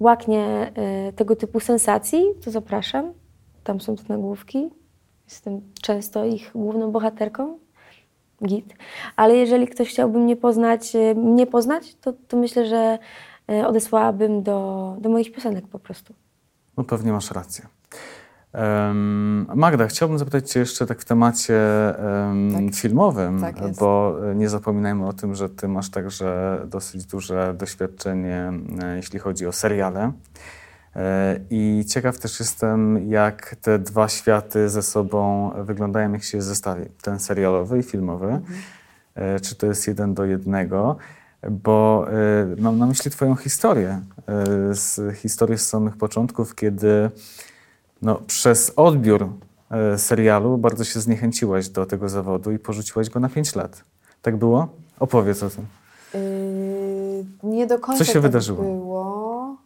łaknie 0.00 0.72
y, 1.08 1.12
tego 1.12 1.36
typu 1.36 1.60
sensacji, 1.60 2.24
to 2.44 2.50
zapraszam. 2.50 3.12
Tam 3.64 3.80
są 3.80 3.96
te 3.96 4.02
nagłówki. 4.08 4.70
Jestem 5.24 5.60
często 5.82 6.24
ich 6.24 6.50
główną 6.54 6.92
bohaterką. 6.92 7.58
Git. 8.44 8.74
Ale 9.16 9.36
jeżeli 9.36 9.66
ktoś 9.66 9.88
chciałby 9.88 10.18
mnie 10.18 10.36
poznać, 10.36 10.96
y, 10.96 11.14
mnie 11.14 11.46
poznać, 11.46 11.94
to, 11.94 12.12
to 12.28 12.36
myślę, 12.36 12.66
że 12.66 12.98
y, 13.50 13.66
odesłałabym 13.66 14.42
do, 14.42 14.96
do 15.00 15.08
moich 15.08 15.32
piosenek 15.32 15.68
po 15.68 15.78
prostu. 15.78 16.14
No 16.76 16.84
pewnie 16.84 17.12
masz 17.12 17.30
rację. 17.30 17.66
Em, 18.52 19.46
Magda, 19.54 19.86
chciałbym 19.86 20.18
zapytać 20.18 20.50
Cię 20.50 20.60
jeszcze 20.60 20.86
tak 20.86 21.00
w 21.00 21.04
temacie 21.04 21.58
em, 21.98 22.66
Tak. 22.66 22.74
filmowym, 22.74 23.40
Tak 23.40 23.56
bo 23.78 24.16
e, 24.30 24.34
nie 24.34 24.48
zapominajmy 24.48 25.06
o 25.06 25.12
tym, 25.12 25.34
że 25.34 25.48
Ty 25.48 25.68
masz 25.68 25.90
także 25.90 26.60
dosyć 26.66 27.04
duże 27.06 27.54
doświadczenie, 27.58 28.52
e, 28.82 28.96
jeśli 28.96 29.18
chodzi 29.18 29.46
o 29.46 29.52
seriale. 29.52 30.12
E, 30.96 31.40
I 31.50 31.84
ciekaw 31.88 32.18
też 32.18 32.40
jestem, 32.40 33.08
jak 33.10 33.56
te 33.62 33.78
dwa 33.78 34.08
światy 34.08 34.68
ze 34.68 34.82
sobą 34.82 35.50
wyglądają, 35.64 36.12
jak 36.12 36.22
się 36.22 36.38
je 36.38 36.42
zestawi. 36.42 36.84
Ten 37.02 37.18
serialowy 37.20 37.78
i 37.78 37.82
filmowy. 37.82 38.40
E, 39.14 39.40
Czy 39.40 39.54
to 39.56 39.66
jest 39.66 39.86
jeden 39.88 40.14
do 40.14 40.24
jednego? 40.24 40.96
Bo 41.50 42.06
e, 42.08 42.62
mam 42.62 42.78
na 42.78 42.86
myśli 42.86 43.10
Twoją 43.10 43.36
historię. 43.36 44.00
e, 44.26 44.74
Z 44.74 45.16
historii 45.16 45.58
z 45.58 45.66
samych 45.66 45.96
początków, 45.96 46.54
kiedy 46.54 47.10
no, 48.02 48.14
przez 48.26 48.72
odbiór 48.76 49.28
e, 49.70 49.98
serialu 49.98 50.58
bardzo 50.58 50.84
się 50.84 51.00
zniechęciłaś 51.00 51.68
do 51.68 51.86
tego 51.86 52.08
zawodu 52.08 52.52
i 52.52 52.58
porzuciłaś 52.58 53.10
go 53.10 53.20
na 53.20 53.28
5 53.28 53.54
lat. 53.54 53.84
Tak 54.22 54.36
było? 54.36 54.68
Opowiedz 55.00 55.42
o 55.42 55.50
tym. 55.50 55.66
Yy, 56.14 57.24
nie 57.42 57.66
do 57.66 57.78
końca 57.78 58.04
się 58.04 58.12
tak 58.12 58.22
wydarzyło? 58.22 58.62
było. 58.62 59.56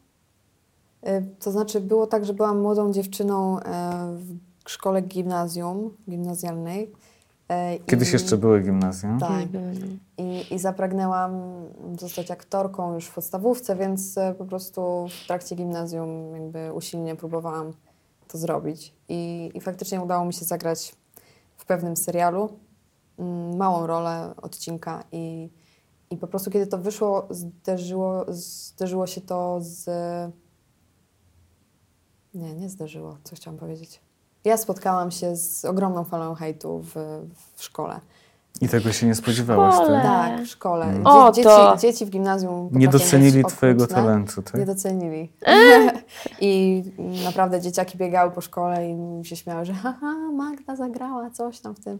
Yy, 1.03 1.11
to 1.41 1.53
znaczy 1.53 1.81
było 1.81 2.07
tak, 2.07 2.25
że 2.25 2.35
byłam 2.35 2.61
młodą 2.61 2.93
dziewczyną 2.93 3.61
e, 3.61 3.63
w 4.65 4.71
szkole 4.71 5.03
gimnazjum, 5.03 5.91
gimnazjalnej. 6.11 6.93
E, 7.49 7.79
Kiedyś 7.79 8.09
i- 8.11 8.13
jeszcze 8.13 8.37
były 8.37 8.61
gimnazjum. 8.61 9.19
Tak. 9.21 9.45
I, 10.19 10.55
I 10.55 10.59
zapragnęłam 10.59 11.33
zostać 12.01 12.31
aktorką 12.31 12.95
już 12.95 13.07
w 13.07 13.15
podstawówce, 13.15 13.77
więc 13.77 14.19
e, 14.19 14.35
po 14.39 14.45
prostu 14.45 15.07
w 15.25 15.27
trakcie 15.27 15.57
gimnazjum 15.57 16.33
jakby 16.35 16.73
usilnie 16.73 17.17
próbowałam 17.17 17.73
to 18.29 18.39
zrobić. 18.39 18.95
I, 19.09 19.51
i 19.55 19.61
faktycznie 19.61 20.01
udało 20.01 20.25
mi 20.25 20.33
się 20.35 20.45
zagrać 20.45 20.97
w 21.57 21.65
pewnym 21.65 21.97
serialu 21.97 22.49
mm, 23.19 23.57
małą 23.57 23.87
rolę 23.87 24.35
odcinka 24.43 25.05
i, 25.13 25.51
i 26.11 26.17
po 26.17 26.27
prostu 26.27 26.51
kiedy 26.51 26.67
to 26.67 26.79
wyszło, 26.79 27.27
zderzyło, 27.31 28.25
zderzyło 28.29 29.07
się 29.07 29.21
to 29.21 29.59
z... 29.61 29.91
Nie, 32.35 32.55
nie 32.55 32.69
zderzyło, 32.69 33.17
co 33.25 33.37
chciałam 33.37 33.59
powiedzieć. 33.59 34.01
Ja 34.49 34.57
spotkałam 34.57 35.11
się 35.11 35.37
z 35.37 35.65
ogromną 35.65 36.05
falą 36.05 36.35
hejtu 36.35 36.81
w, 36.83 36.95
w 37.57 37.63
szkole. 37.63 38.01
I 38.61 38.69
tego 38.69 38.93
się 38.93 39.07
nie 39.07 39.15
spodziewałaś. 39.15 39.75
szkole. 39.75 39.99
Ty? 40.01 40.07
Tak, 40.07 40.41
w 40.43 40.47
szkole. 40.47 40.85
Mm. 40.85 41.03
Dzie- 41.05 41.11
O, 41.11 41.33
dzieci, 41.33 41.49
to. 41.49 41.77
dzieci 41.81 42.07
w 42.07 42.11
gimnazjum 42.11 42.69
Nie 42.73 42.87
potrafią 42.87 43.05
docenili 43.05 43.43
być 43.43 43.53
Twojego 43.53 43.85
okrutne. 43.85 44.03
talentu. 44.03 44.43
Tak? 44.43 44.55
Nie 44.55 44.67
docenili. 44.67 45.33
I 46.41 46.83
naprawdę 47.25 47.61
dzieciaki 47.61 47.99
biegały 47.99 48.31
po 48.31 48.41
szkole 48.41 48.91
i 48.91 49.25
się 49.25 49.37
śmiały, 49.37 49.65
że 49.65 49.73
haha, 49.75 50.15
Magda 50.33 50.77
zagrała 50.77 51.31
coś 51.31 51.61
tam 51.61 51.75
w 51.75 51.81
tym. 51.85 51.99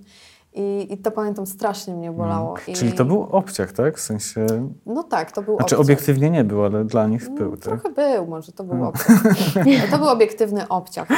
I, 0.55 0.87
i 0.91 0.99
to 0.99 1.11
pamiętam, 1.11 1.47
strasznie 1.47 1.95
mnie 1.95 2.13
bolało. 2.13 2.55
I, 2.57 2.61
Mm. 2.61 2.75
Czyli 2.75 2.93
to 2.93 3.05
był 3.05 3.23
obciach, 3.23 3.73
tak? 3.73 3.99
W 3.99 4.01
sensie... 4.01 4.47
No 4.87 5.03
tak, 5.03 5.33
to 5.33 5.43
był 5.43 5.57
Znaczy 5.57 5.65
obciach. 5.77 5.81
obiektywnie 5.81 6.31
nie 6.31 6.45
był, 6.45 6.65
ale 6.65 6.85
dla 6.85 7.07
nich 7.07 7.29
No, 7.29 7.35
był, 7.35 7.51
tak? 7.57 7.63
Trochę 7.63 7.91
był, 7.91 8.27
może 8.27 8.53
to 8.53 8.65
był 8.65 8.77
No. 8.79 8.89
obciach. 8.89 9.23
To 9.91 9.99
był 9.99 10.09
obiektywny 10.09 10.69
obciach. 10.69 11.09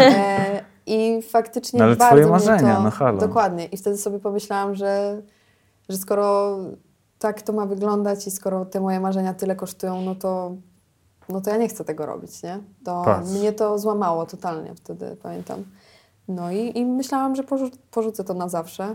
E, 0.00 0.69
I 0.90 1.22
faktycznie 1.22 1.78
No 1.78 1.84
ale 1.84 1.96
bardzo 1.96 2.16
twoje 2.16 2.26
marzenia, 2.26 2.76
to, 2.76 2.82
no 2.82 2.90
halo. 2.90 3.18
Dokładnie. 3.18 3.66
I 3.66 3.76
wtedy 3.76 3.96
sobie 3.96 4.18
pomyślałam, 4.18 4.74
że, 4.74 5.22
że 5.88 5.96
skoro 5.96 6.56
tak 7.18 7.42
to 7.42 7.52
ma 7.52 7.66
wyglądać 7.66 8.26
i 8.26 8.30
skoro 8.30 8.64
te 8.64 8.80
moje 8.80 9.00
marzenia 9.00 9.34
tyle 9.34 9.56
kosztują, 9.56 10.00
no 10.02 10.14
to, 10.14 10.54
no 11.28 11.40
to 11.40 11.50
ja 11.50 11.56
nie 11.56 11.68
chcę 11.68 11.84
tego 11.84 12.06
robić, 12.06 12.42
nie? 12.42 12.58
To 12.84 13.02
Patrz. 13.04 13.30
mnie 13.30 13.52
to 13.52 13.78
złamało 13.78 14.26
totalnie 14.26 14.74
wtedy, 14.74 15.16
pamiętam. 15.22 15.64
No 16.28 16.52
i, 16.52 16.78
i 16.78 16.86
myślałam, 16.86 17.36
że 17.36 17.42
porzu- 17.42 17.76
porzucę 17.90 18.24
to 18.24 18.34
na 18.34 18.48
zawsze. 18.48 18.94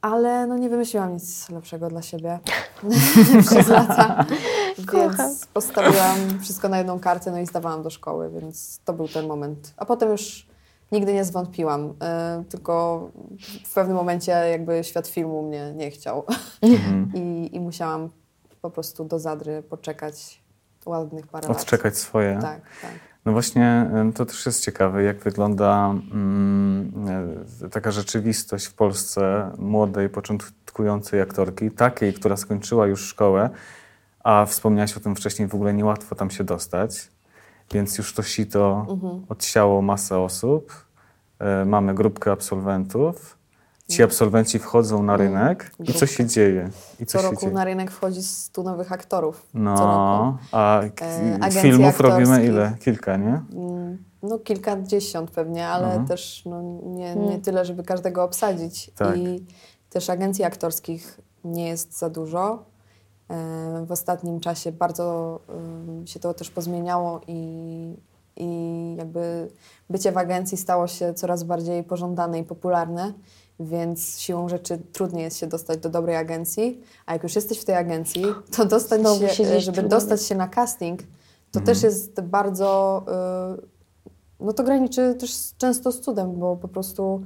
Ale 0.00 0.46
no 0.46 0.58
nie 0.58 0.68
wymyśliłam 0.68 1.12
nic 1.12 1.48
lepszego 1.50 1.88
dla 1.88 2.02
siebie 2.02 2.38
przez 3.46 3.68
lata. 3.68 4.24
Więc 4.92 5.46
postawiłam 5.46 6.40
wszystko 6.40 6.68
na 6.68 6.78
jedną 6.78 7.00
kartę, 7.00 7.30
no 7.30 7.38
i 7.38 7.46
zdawałam 7.46 7.82
do 7.82 7.90
szkoły, 7.90 8.30
więc 8.30 8.80
to 8.84 8.92
był 8.92 9.08
ten 9.08 9.26
moment. 9.26 9.74
A 9.76 9.84
potem 9.84 10.10
już 10.10 10.46
nigdy 10.92 11.14
nie 11.14 11.24
zwątpiłam, 11.24 11.90
y, 11.90 12.44
tylko 12.44 13.08
w 13.64 13.74
pewnym 13.74 13.96
momencie 13.96 14.32
jakby 14.32 14.84
świat 14.84 15.08
filmu 15.08 15.42
mnie 15.42 15.72
nie 15.76 15.90
chciał. 15.90 16.24
Mhm. 16.62 17.12
I, 17.20 17.56
I 17.56 17.60
musiałam 17.60 18.08
po 18.62 18.70
prostu 18.70 19.04
do 19.04 19.18
Zadry 19.18 19.62
poczekać 19.62 20.42
ładnych 20.86 21.26
parę 21.26 21.48
lat. 21.48 21.56
Odczekać 21.56 21.98
swoje. 21.98 22.38
Tak, 22.42 22.60
tak. 22.82 22.90
No 23.28 23.32
właśnie, 23.32 23.90
to 24.14 24.26
też 24.26 24.46
jest 24.46 24.64
ciekawe, 24.64 25.02
jak 25.02 25.18
wygląda 25.18 25.94
mm, 26.12 26.92
e, 27.64 27.68
taka 27.68 27.90
rzeczywistość 27.90 28.66
w 28.66 28.74
Polsce 28.74 29.50
młodej, 29.58 30.08
początkującej 30.08 31.20
aktorki, 31.20 31.70
takiej, 31.70 32.14
która 32.14 32.36
skończyła 32.36 32.86
już 32.86 33.00
szkołę, 33.00 33.50
a 34.24 34.46
wspomniałaś 34.46 34.96
o 34.96 35.00
tym 35.00 35.16
wcześniej, 35.16 35.48
w 35.48 35.54
ogóle 35.54 35.74
niełatwo 35.74 36.14
tam 36.14 36.30
się 36.30 36.44
dostać, 36.44 37.08
więc 37.72 37.98
już 37.98 38.14
to 38.14 38.22
sito 38.22 38.86
Mhm. 38.90 39.24
odsiało 39.28 39.82
masę 39.82 40.18
osób. 40.18 40.86
E, 41.38 41.64
mamy 41.64 41.94
grupkę 41.94 42.32
absolwentów. 42.32 43.37
Ci 43.88 44.02
absolwenci 44.02 44.58
wchodzą 44.58 45.02
na 45.02 45.16
rynek 45.16 45.70
i 45.84 45.92
co 45.94 46.06
się 46.06 46.26
dzieje? 46.26 46.70
I 47.00 47.06
co, 47.06 47.18
Co 47.18 47.24
się 47.24 47.30
roku 47.30 47.40
dzieje? 47.40 47.52
na 47.52 47.64
rynek 47.64 47.90
wchodzi 47.90 48.22
100 48.22 48.62
nowych 48.62 48.92
aktorów. 48.92 49.36
Co 49.52 49.58
roku. 49.58 49.64
No, 49.64 50.38
a 50.52 50.80
k- 50.94 51.06
E, 51.46 51.50
filmów 51.50 52.00
robimy 52.00 52.44
ile? 52.46 52.76
Kilka, 52.80 53.16
nie? 53.16 53.42
Mm, 53.54 53.98
No 54.22 54.38
kilkadziesiąt 54.38 55.30
pewnie, 55.30 55.68
ale 55.68 55.86
Mhm. 55.86 56.06
też 56.06 56.42
no, 56.46 56.62
nie, 56.86 57.16
nie 57.16 57.38
tyle, 57.38 57.64
żeby 57.64 57.82
każdego 57.82 58.24
obsadzić. 58.24 58.90
Tak. 58.96 59.16
I 59.18 59.44
też 59.90 60.10
agencji 60.10 60.44
aktorskich 60.44 61.20
nie 61.44 61.68
jest 61.68 61.98
za 61.98 62.10
dużo. 62.10 62.64
E, 63.30 63.84
W 63.86 63.92
ostatnim 63.92 64.40
czasie 64.40 64.72
bardzo 64.72 65.40
się 66.04 66.20
to 66.20 66.34
też 66.34 66.50
pozmieniało 66.50 67.20
i, 67.28 67.94
i 68.36 68.46
jakby 68.98 69.48
bycie 69.90 70.12
w 70.12 70.18
agencji 70.18 70.58
stało 70.58 70.86
się 70.86 71.14
coraz 71.14 71.42
bardziej 71.44 71.84
pożądane 71.84 72.38
i 72.38 72.44
popularne, 72.44 73.12
więc 73.60 74.18
siłą 74.18 74.48
rzeczy 74.48 74.78
trudniej 74.92 75.24
jest 75.24 75.36
się 75.38 75.46
dostać 75.46 75.78
do 75.78 75.90
dobrej 75.90 76.16
agencji, 76.16 76.80
a 77.06 77.12
jak 77.12 77.22
już 77.22 77.34
jesteś 77.34 77.58
w 77.60 77.64
tej 77.64 77.74
agencji, 77.74 78.24
to 78.56 78.64
dostać 78.64 79.00
Znowu 79.00 79.28
się, 79.28 79.34
się 79.34 79.60
żeby 79.60 79.78
trudno 79.78 79.96
dostać 79.96 80.22
się 80.22 80.34
na 80.34 80.48
casting, 80.48 81.02
to 81.50 81.58
Mhm. 81.58 81.64
też 81.66 81.82
jest 81.82 82.20
bardzo 82.20 83.04
y, 83.62 83.78
no 84.40 84.52
to 84.52 84.64
graniczy 84.64 85.14
też 85.14 85.54
często 85.58 85.92
z 85.92 86.00
cudem, 86.00 86.38
bo 86.38 86.56
po 86.56 86.68
prostu 86.68 87.22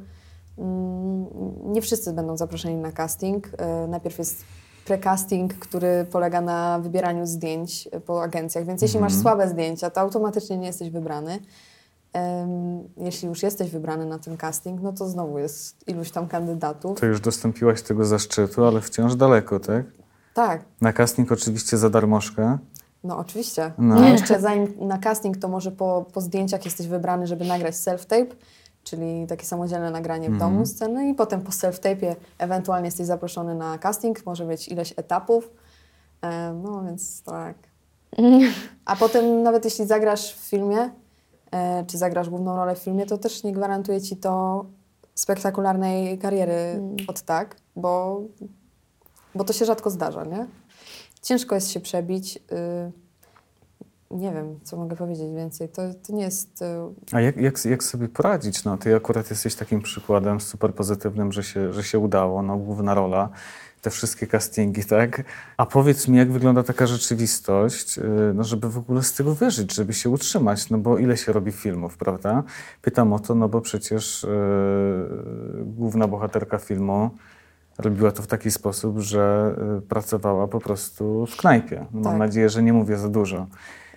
mm, 0.59 1.27
nie 1.64 1.83
wszyscy 1.83 2.12
będą 2.12 2.37
zaproszeni 2.37 2.77
na 2.77 2.92
casting. 2.92 3.51
E, 3.59 3.87
najpierw 3.87 4.18
jest 4.18 4.45
precasting, 4.85 5.55
który 5.55 6.07
polega 6.11 6.40
na 6.40 6.79
wybieraniu 6.79 7.27
zdjęć 7.27 7.88
po 8.07 8.23
agencjach, 8.23 8.66
więc 8.66 8.83
jeśli 8.83 9.01
masz 9.01 9.14
słabe 9.14 9.49
zdjęcia, 9.49 9.90
to 9.90 10.01
automatycznie 10.01 10.59
nie 10.59 10.66
jesteś 10.66 10.90
wybrany. 10.90 11.38
Jeśli 12.96 13.29
już 13.29 13.42
jesteś 13.42 13.70
wybrany 13.70 14.07
na 14.07 14.18
ten 14.18 14.37
casting, 14.37 14.83
no 14.83 14.92
to 14.92 15.09
znowu 15.09 15.38
jest 15.38 15.88
iluś 15.88 16.11
tam 16.11 16.29
kandydatów. 16.29 17.01
To 17.01 17.07
już 17.07 17.20
dostąpiłaś 17.20 17.83
tego 17.83 18.05
zaszczytu, 18.05 18.64
ale 18.64 18.81
wciąż 18.81 19.14
daleko, 19.14 19.61
tak? 19.61 19.85
Tak, 20.35 20.64
Na 20.81 20.92
casting 20.92 21.33
oczywiście 21.33 21.79
za 21.79 21.90
darmożkę. 21.90 22.59
no 23.05 23.18
oczywiście. 23.18 23.72
No. 23.79 23.94
A 23.94 24.09
jeszcze 24.09 24.40
zanim 24.40 24.75
na 24.81 24.98
casting, 24.98 25.37
to 25.37 25.48
może 25.48 25.72
po, 25.72 26.05
po 26.12 26.20
zdjęciach 26.20 26.64
jesteś 26.64 26.87
wybrany, 26.87 27.27
żeby 27.27 27.44
nagrać 27.44 27.75
self-tape, 27.75 28.35
czyli 28.85 29.27
takie 29.27 29.46
samodzielne 29.46 29.90
nagranie 29.90 30.31
w 30.31 30.38
domu 30.38 30.66
sceny 30.66 31.09
i 31.09 31.14
potem 31.14 31.40
po 31.40 31.51
self-tape'ie 31.51 32.14
ewentualnie 32.38 32.87
jesteś 32.87 33.07
zaproszony 33.07 33.55
na 33.55 33.79
casting, 33.79 34.27
może 34.27 34.44
być 34.44 34.68
ileś 34.68 34.94
etapów. 34.96 35.51
No 36.62 36.83
więc 36.85 37.22
tak. 37.22 37.55
A 38.85 38.96
potem 38.96 39.42
nawet 39.42 39.64
jeśli 39.64 39.87
zagrasz 39.87 40.35
w 40.35 40.48
filmie, 40.48 40.90
czy 41.87 41.99
zagrasz 41.99 42.31
główną 42.31 42.57
rolę 42.57 42.75
w 42.75 42.79
filmie, 42.79 43.07
to 43.07 43.19
też 43.19 43.43
nie 43.45 43.53
gwarantuje 43.53 44.01
ci 44.01 44.17
to 44.17 44.65
spektakularnej 45.15 46.19
kariery 46.19 46.81
od 47.09 47.23
tak, 47.23 47.57
bo, 47.77 48.21
bo 49.35 49.45
to 49.45 49.53
się 49.53 49.65
rzadko 49.65 49.91
zdarza, 49.91 50.25
nie? 50.25 50.47
Ciężko 51.23 51.55
jest 51.55 51.71
się 51.71 51.81
przebić. 51.81 52.37
y, 52.37 52.93
Nie 54.11 54.33
wiem, 54.33 54.61
co 54.62 54.77
mogę 54.77 54.97
powiedzieć 54.97 55.35
więcej. 55.35 55.69
To, 55.69 55.83
to 56.07 56.12
nie 56.12 56.23
jest. 56.25 56.62
y, 56.62 56.67
A 57.12 57.21
jak, 57.21 57.37
jak, 57.37 57.64
jak 57.64 57.83
sobie 57.83 58.09
poradzić? 58.09 58.64
No, 58.64 58.76
ty 58.79 58.97
akurat 58.97 59.31
jesteś 59.31 59.55
takim 59.55 59.83
przykładem 59.83 60.41
super 60.41 60.74
pozytywnym, 60.74 61.33
że 61.33 61.43
się, 61.43 61.72
że 61.72 61.83
się 61.85 61.99
udało, 61.99 62.43
no, 62.43 62.57
główna 62.57 62.95
rola, 62.95 63.29
te 63.83 63.91
wszystkie 63.91 64.26
castingi, 64.26 64.85
tak? 64.85 65.22
A 65.57 65.66
powiedz 65.66 66.09
mi, 66.09 66.18
jak 66.18 66.33
wygląda 66.33 66.62
taka 66.62 66.87
rzeczywistość, 66.87 67.97
yy, 67.97 68.05
no, 68.35 68.45
żeby 68.45 68.70
w 68.70 68.78
ogóle 68.78 69.03
z 69.03 69.12
tego 69.14 69.35
wyżyć, 69.35 69.74
żeby 69.74 69.93
się 69.93 70.11
utrzymać, 70.11 70.70
no 70.70 70.78
bo 70.78 70.99
ile 70.99 71.16
się 71.16 71.33
robi 71.33 71.53
filmów, 71.53 71.97
prawda? 71.97 72.43
Pytam 72.83 73.12
o 73.12 73.18
to, 73.18 73.35
no 73.35 73.49
bo 73.49 73.61
przecież 73.61 74.22
yy, 74.22 75.64
główna 75.64 76.09
bohaterka 76.09 76.59
filmu 76.59 77.11
robiła 77.78 78.11
to 78.12 78.22
w 78.22 78.26
taki 78.26 78.51
sposób, 78.51 78.99
że 78.99 79.55
yy, 79.74 79.80
pracowała 79.83 80.49
po 80.49 80.61
prostu 80.61 81.26
w 81.26 81.37
knajpie. 81.37 81.87
No, 81.93 82.01
Mam 82.01 82.12
Tak. 82.12 82.18
nadzieję, 82.18 82.49
że 82.49 82.62
nie 82.62 82.72
mówię 82.72 82.97
za 82.97 83.09
dużo. 83.09 83.47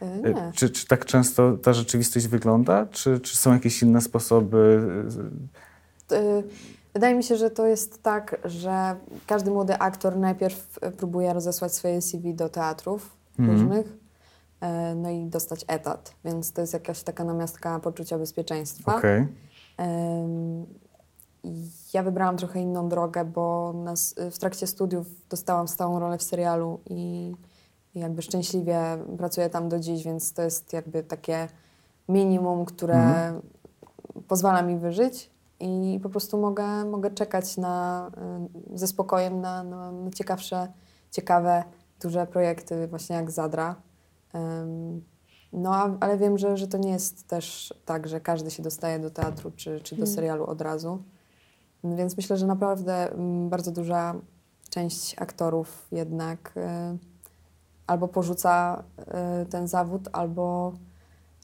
y, 0.01 0.05
Y, 0.29 0.33
Nie. 0.33 0.51
Czy, 0.55 0.69
czy 0.69 0.87
tak 0.87 1.05
często 1.05 1.57
ta 1.57 1.73
rzeczywistość 1.73 2.27
wygląda? 2.27 2.85
Czy, 2.91 3.19
czy 3.19 3.37
są 3.37 3.53
jakieś 3.53 3.81
inne 3.81 4.01
sposoby? 4.01 4.81
Wydaje 6.95 7.15
mi 7.15 7.23
się, 7.23 7.35
że 7.35 7.49
to 7.51 7.65
jest 7.65 8.03
tak, 8.03 8.37
że 8.45 8.95
każdy 9.27 9.51
młody 9.51 9.77
aktor 9.77 10.17
najpierw 10.17 10.77
y, 10.87 10.91
próbuje 10.91 11.33
rozesłać 11.33 11.73
swoje 11.73 12.01
CV 12.01 12.33
do 12.33 12.49
teatrów 12.49 13.15
Mhm. 13.39 13.59
różnych. 13.59 13.97
e, 14.61 14.95
no 14.95 15.09
i 15.09 15.25
dostać 15.25 15.65
etat, 15.67 16.15
więc 16.25 16.51
to 16.51 16.61
jest 16.61 16.73
jakaś 16.73 17.03
taka 17.03 17.23
namiastka 17.23 17.79
poczucia 17.79 18.17
bezpieczeństwa. 18.17 18.91
I 21.43 21.69
Ja 21.93 22.03
wybrałam 22.03 22.37
trochę 22.37 22.59
inną 22.61 22.89
drogę, 22.89 23.25
bo 23.25 23.73
nas, 23.73 24.15
w 24.31 24.37
trakcie 24.37 24.67
studiów 24.67 25.07
dostałam 25.29 25.67
stałą 25.67 25.99
rolę 25.99 26.17
w 26.17 26.23
serialu 26.23 26.79
i 26.89 27.31
jakby 27.95 28.21
szczęśliwie 28.21 28.79
pracuję 29.17 29.49
tam 29.49 29.69
do 29.69 29.79
dziś, 29.79 30.03
więc 30.03 30.33
to 30.33 30.41
jest 30.41 30.73
jakby 30.73 31.03
takie 31.03 31.47
minimum, 32.09 32.65
które 32.65 32.95
pozwala 34.27 34.61
mi 34.61 34.77
wyżyć 34.77 35.29
i 35.59 35.99
po 36.03 36.09
prostu 36.09 36.37
mogę, 36.37 36.85
mogę 36.85 37.11
czekać 37.11 37.57
na, 37.57 38.07
y, 38.73 38.77
ze 38.77 38.87
spokojem 38.87 39.41
na, 39.41 39.63
na, 39.63 39.91
na 39.91 40.11
ciekawsze, 40.11 40.67
ciekawe, 41.11 41.63
duże 42.01 42.27
projekty 42.27 42.87
właśnie 42.87 43.15
jak 43.15 43.31
Zadra. 43.31 43.75
Ym, 44.35 45.03
No, 45.53 45.75
a- 45.75 45.97
ale 45.99 46.17
wiem, 46.17 46.37
że, 46.37 46.57
że 46.57 46.67
to 46.67 46.77
nie 46.77 46.89
jest 46.91 47.27
też 47.27 47.73
tak, 47.85 48.07
że 48.07 48.19
każdy 48.21 48.51
się 48.51 48.63
dostaje 48.63 48.99
do 48.99 49.09
teatru 49.09 49.51
czy, 49.51 49.79
czy 49.81 49.95
do 49.95 50.05
serialu 50.07 50.45
od 50.45 50.61
razu. 50.61 51.03
Więc 51.83 52.17
myślę, 52.17 52.37
że 52.37 52.47
naprawdę 52.47 53.11
mm, 53.11 53.49
bardzo 53.49 53.71
duża 53.71 54.15
część 54.69 55.15
aktorów 55.21 55.87
jednak 55.91 56.53
y, 56.57 56.61
albo 57.87 58.07
porzuca 58.07 58.83
y, 59.43 59.45
ten 59.45 59.67
zawód, 59.67 60.09
albo, 60.11 60.73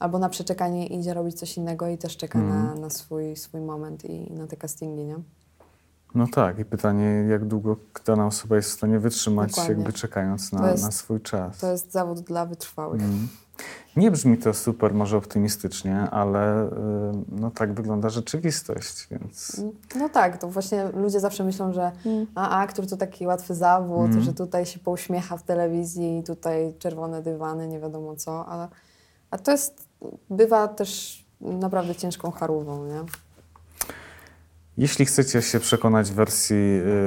albo 0.02 0.18
na 0.18 0.28
przeczekanie 0.28 0.86
idzie 0.86 1.14
robić 1.14 1.38
coś 1.38 1.56
innego 1.56 1.88
i 1.88 1.98
też 1.98 2.16
czeka 2.16 2.38
na, 2.38 2.74
na 2.74 2.90
swój, 2.90 3.36
swój 3.36 3.60
moment 3.60 4.04
i 4.04 4.32
na 4.32 4.46
te 4.46 4.56
castingi, 4.56 5.04
nie? 5.04 5.16
No 6.14 6.26
tak, 6.34 6.58
i 6.58 6.64
pytanie, 6.64 7.04
jak 7.04 7.44
długo 7.44 7.76
dana 8.06 8.26
osoba 8.26 8.56
jest 8.56 8.70
w 8.70 8.72
stanie 8.72 8.98
wytrzymać, 8.98 9.50
Dokładnie. 9.50 9.74
jakby 9.74 9.92
czekając 9.92 10.52
na, 10.52 10.70
jest- 10.70 10.84
na 10.84 10.90
swój 10.90 11.20
czas. 11.20 11.58
To 11.58 11.72
jest 11.72 11.92
zawód 11.92 12.20
dla 12.20 12.46
wytrwałych. 12.46 13.02
Nie 13.96 14.10
brzmi 14.10 14.38
to 14.38 14.54
super, 14.54 14.94
może 14.94 15.16
optymistycznie, 15.16 16.00
ale 16.00 16.66
y, 16.66 16.70
no 17.28 17.50
tak 17.50 17.72
wygląda 17.74 18.08
rzeczywistość, 18.08 19.08
więc 19.10 19.60
No 19.98 20.08
tak, 20.08 20.38
to 20.38 20.48
właśnie 20.48 20.88
ludzie 20.94 21.20
zawsze 21.20 21.44
myślą, 21.44 21.72
że 21.72 21.92
a 22.34 22.58
aktor 22.58 22.86
to 22.86 22.96
taki 22.96 23.26
łatwy 23.26 23.54
zawód, 23.54 24.10
że 24.20 24.32
tutaj 24.34 24.66
się 24.66 24.78
pouśmiecha 24.78 25.36
w 25.36 25.42
telewizji, 25.42 26.22
tutaj 26.26 26.74
czerwone 26.78 27.22
dywany, 27.22 27.68
nie 27.68 27.80
wiadomo 27.80 28.16
co, 28.16 28.44
a, 28.48 28.68
a 29.30 29.38
to 29.38 29.50
jest, 29.50 29.81
bywa 30.30 30.68
też 30.68 31.22
naprawdę 31.40 31.94
ciężką 31.94 32.30
charówą, 32.30 32.86
nie? 32.86 33.04
jeśli 34.78 35.04
chcecie 35.06 35.42
się 35.42 35.60
przekonać 35.60 36.10
w 36.10 36.14
wersji, 36.14 36.56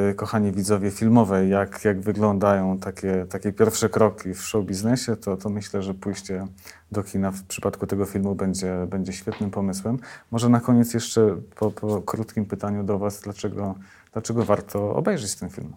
y, 0.09 0.13
kochani 0.15 0.51
widzowie, 0.51 0.91
filmowej, 0.91 1.49
jak, 1.49 1.85
jak 1.85 2.01
wyglądają 2.01 2.77
takie, 2.77 3.25
takie 3.29 3.51
pierwsze 3.51 3.89
kroki 3.89 4.33
w 4.33 4.41
show 4.41 4.65
biznesie, 4.65 5.15
to, 5.15 5.37
to 5.37 5.49
myślę, 5.49 5.83
że 5.83 5.93
pójście 5.93 6.47
do 6.91 7.03
kina 7.03 7.31
w 7.31 7.43
przypadku 7.43 7.87
tego 7.87 8.05
filmu 8.05 8.35
będzie, 8.35 8.87
będzie 8.89 9.13
świetnym 9.13 9.51
pomysłem. 9.51 9.99
Może 10.31 10.49
na 10.49 10.59
koniec 10.59 10.93
jeszcze 10.93 11.37
po, 11.55 11.71
po 11.71 12.01
krótkim 12.01 12.45
pytaniu 12.45 12.83
do 12.83 12.99
Was, 12.99 13.21
dlaczego, 13.21 13.75
dlaczego 14.13 14.45
warto 14.45 14.95
obejrzeć 14.95 15.35
ten 15.35 15.49
film? 15.49 15.73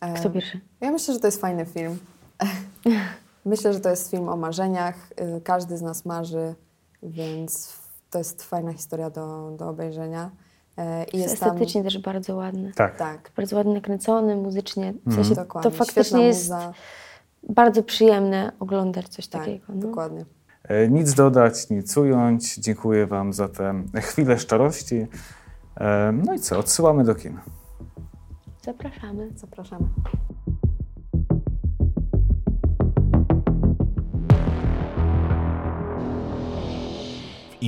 E, 0.00 0.14
Kto 0.14 0.30
pierwszy? 0.30 0.60
Ja 0.80 0.90
myślę, 0.90 1.14
że 1.14 1.20
to 1.20 1.26
jest 1.26 1.40
fajny 1.40 1.66
film. 1.66 1.98
myślę, 3.48 3.72
że 3.72 3.80
to 3.80 3.90
jest 3.90 4.10
film 4.10 4.28
o 4.28 4.36
marzeniach. 4.36 4.94
Y, 5.36 5.40
Każdy 5.40 5.76
z 5.76 5.82
nas 5.82 6.04
marzy, 6.04 6.54
więc 7.02 7.76
to 8.10 8.18
jest 8.18 8.42
fajna 8.42 8.72
historia 8.72 9.10
do, 9.10 9.50
do 9.58 9.68
obejrzenia. 9.68 10.30
E, 10.78 11.04
I 11.04 11.18
Jest 11.18 11.30
jest 11.30 11.40
tam, 11.40 11.48
estetycznie 11.48 11.82
też 11.84 11.98
bardzo 11.98 12.36
ładny. 12.36 12.72
Tak. 12.76 12.96
tak, 12.96 13.30
Bardzo 13.36 13.56
ładnie 13.56 13.74
nakręcony, 13.74 14.36
muzycznie. 14.36 14.94
W 15.06 15.14
sensie 15.14 15.30
to 15.34 15.36
dokładnie. 15.42 15.70
faktycznie 15.70 16.02
Świetna 16.04 16.20
jest 16.22 16.52
bardzo 17.48 17.82
przyjemne 17.82 18.52
oglądać 18.60 19.08
coś 19.08 19.28
Tak, 19.28 19.40
takiego. 19.40 19.64
No. 19.68 19.74
dokładnie. 19.88 20.24
E, 20.64 20.88
Nic 20.88 21.14
dodać, 21.14 21.70
nic 21.70 21.96
ująć. 21.96 22.56
Dziękuję 22.56 23.06
Wam 23.06 23.32
za 23.32 23.48
tę 23.48 23.82
chwilę 23.96 24.38
szczerości. 24.38 25.06
E, 25.80 26.12
No 26.24 26.34
i 26.34 26.38
co, 26.40 26.58
odsyłamy 26.58 27.04
do 27.04 27.14
kin. 27.14 27.38
Zapraszamy. 28.64 29.30
Zapraszamy. 29.36 29.88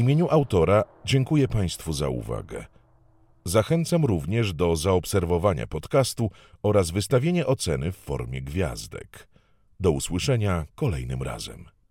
Imieniu 0.00 0.28
autora 0.30 0.84
dziękuję 1.04 1.48
Państwu 1.48 1.92
za 1.92 2.08
uwagę. 2.08 2.64
Zachęcam 3.44 4.04
również 4.04 4.52
do 4.52 4.76
zaobserwowania 4.76 5.66
podcastu 5.66 6.30
oraz 6.62 6.90
wystawienia 6.90 7.46
oceny 7.46 7.92
w 7.92 7.96
formie 7.96 8.42
gwiazdek. 8.42 9.28
Do 9.80 9.90
usłyszenia 9.90 10.66
kolejnym 10.74 11.22
razem. 11.22 11.64